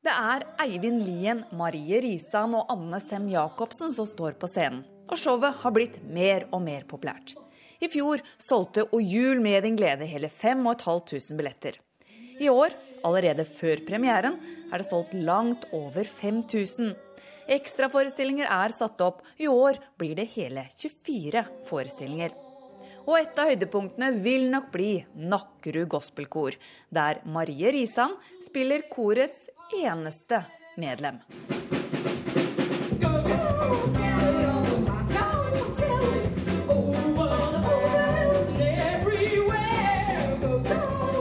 Det 0.00 0.12
er 0.16 0.46
Eivind 0.64 1.02
Lien, 1.04 1.42
Marie 1.52 1.98
Risan 2.00 2.54
og 2.56 2.70
Anne 2.72 2.96
Sem 3.04 3.26
Jacobsen 3.28 3.90
som 3.92 4.06
står 4.08 4.38
på 4.40 4.48
scenen. 4.48 4.80
Og 5.12 5.18
showet 5.20 5.58
har 5.60 5.74
blitt 5.76 5.98
mer 6.08 6.46
og 6.56 6.62
mer 6.64 6.86
populært. 6.88 7.34
I 7.84 7.88
fjor 7.92 8.22
solgte 8.40 8.86
O 8.96 9.00
jul 9.04 9.42
med 9.44 9.66
din 9.66 9.76
glede 9.76 10.08
hele 10.08 10.30
5500 10.32 11.36
billetter. 11.36 11.76
I 12.40 12.48
år, 12.48 12.72
allerede 13.04 13.44
før 13.44 13.84
premieren, 13.84 14.40
er 14.72 14.80
det 14.80 14.88
solgt 14.88 15.12
langt 15.12 15.68
over 15.76 16.08
5000. 16.08 16.94
Ekstraforestillinger 17.52 18.48
er 18.48 18.72
satt 18.72 19.04
opp. 19.04 19.20
I 19.36 19.52
år 19.52 19.82
blir 20.00 20.16
det 20.16 20.30
hele 20.32 20.64
24 20.80 21.44
forestillinger. 21.68 22.32
Og 23.10 23.16
et 23.18 23.38
av 23.42 23.48
høydepunktene 23.50 24.12
vil 24.22 24.44
nok 24.52 24.68
bli 24.70 24.92
Nakkerud 25.18 25.88
gospelkor, 25.90 26.54
der 26.94 27.18
Marie 27.26 27.72
Risan 27.74 28.12
spiller 28.44 28.84
korets 28.86 29.48
eneste 29.74 30.44
medlem. 30.78 31.18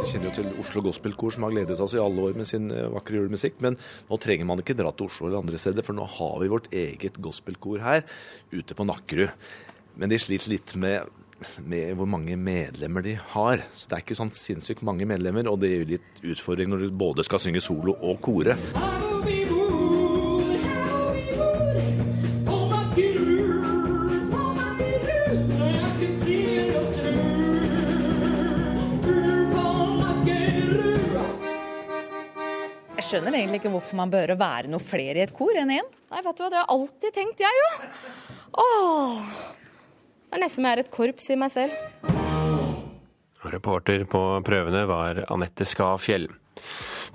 kjenner 0.10 0.30
jo 0.30 0.36
til 0.36 0.62
Oslo 0.62 0.82
Gospelkor, 0.82 1.34
som 1.34 1.44
har 1.46 1.54
gledet 1.54 1.78
oss 1.82 1.94
i 1.94 2.02
alle 2.02 2.24
år 2.30 2.38
med 2.38 2.48
sin 2.50 2.70
eh, 2.74 2.88
vakre 2.94 3.18
julemusikk. 3.18 3.60
Men 3.66 3.78
nå 4.10 4.18
trenger 4.22 4.48
man 4.50 4.62
ikke 4.62 4.78
dra 4.78 4.90
til 4.94 5.10
Oslo 5.10 5.28
eller 5.28 5.42
andre 5.42 5.58
steder, 5.62 5.86
for 5.86 5.98
nå 5.98 6.06
har 6.18 6.38
vi 6.42 6.50
vårt 6.54 6.70
eget 6.74 7.18
gospelkor 7.22 7.82
her 7.82 8.06
ute 8.54 8.78
på 8.78 8.86
Nakkerud. 8.90 9.34
Men 10.02 10.14
de 10.14 10.22
sliter 10.22 10.54
litt 10.54 10.74
med 10.82 11.10
med 11.66 11.96
hvor 11.98 12.10
mange 12.10 12.36
medlemmer 12.40 13.06
de 13.06 13.16
har. 13.34 13.64
Så 13.74 13.90
Det 13.90 13.98
er 13.98 14.06
ikke 14.06 14.20
sånn 14.20 14.34
sinnssykt 14.36 14.86
mange 14.86 15.08
medlemmer, 15.10 15.50
og 15.52 15.60
det 15.62 15.72
gir 15.72 15.86
litt 15.96 16.24
utfordring 16.24 16.72
når 16.72 16.88
du 16.88 16.96
både 17.00 17.26
skal 17.28 17.42
synge 17.44 17.64
solo 17.64 17.96
og 18.00 18.22
kore. 18.24 18.58
Jeg 33.00 33.16
skjønner 33.16 33.40
egentlig 33.40 33.62
ikke 33.64 33.72
hvorfor 33.74 33.98
man 33.98 34.12
bør 34.14 34.36
være 34.38 34.70
noe 34.70 34.84
flere 34.84 35.18
i 35.18 35.24
et 35.24 35.32
kor 35.34 35.56
enn 35.58 35.72
én. 35.80 35.88
Nei, 36.10 36.20
vet 36.26 36.36
du 36.36 36.44
hva, 36.44 36.50
det 36.52 36.60
har 36.60 36.68
jeg 36.68 36.74
alltid 36.76 37.16
tenkt, 37.16 37.42
jeg 37.42 37.62
jo. 37.62 37.70
Åh. 38.60 39.58
Det 40.30 40.38
er 40.38 40.44
nesten 40.44 40.62
som 40.62 40.68
jeg 40.68 40.78
er 40.78 40.84
et 40.84 40.92
korps 40.94 41.32
i 41.34 41.36
meg 41.42 41.50
selv. 41.50 41.74
Reporter 43.50 44.04
på 44.06 44.22
prøvene 44.46 44.84
var 44.86 45.24
Anette 45.34 45.66
Skafjell. 45.66 46.28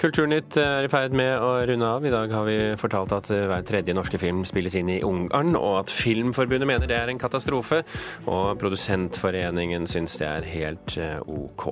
Kulturnytt 0.03 0.57
er 0.59 0.89
i 0.89 0.91
ferd 0.91 1.15
med 1.15 1.39
å 1.39 1.53
runde 1.71 1.87
av. 1.87 2.03
I 2.03 2.11
dag 2.11 2.33
har 2.35 2.49
vi 2.49 2.57
fortalt 2.81 3.15
at 3.15 3.29
hver 3.31 3.63
tredje 3.67 3.95
norske 3.95 4.19
film 4.19 4.43
spilles 4.49 4.75
inn 4.81 4.91
i 4.91 4.99
Ungarn, 5.07 5.55
og 5.55 5.85
at 5.85 5.95
Filmforbundet 5.95 6.67
mener 6.67 6.91
det 6.91 6.99
er 6.99 7.13
en 7.13 7.23
katastrofe. 7.23 7.85
Og 8.27 8.57
Produsentforeningen 8.59 9.87
syns 9.87 10.19
det 10.19 10.27
er 10.27 10.51
helt 10.51 10.97
eh, 10.99 11.21
OK. 11.23 11.69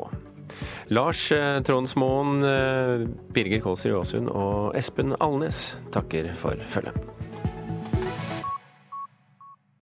Lars 0.95 1.25
eh, 1.35 1.59
Tronsmoen, 1.67 2.47
eh, 2.47 3.09
Birger 3.35 3.67
Kolsrud 3.67 3.99
Aasund 3.99 4.31
og 4.31 4.79
Espen 4.79 5.17
Alnes 5.19 5.73
takker 5.91 6.31
for 6.39 6.71
følget. 6.71 7.03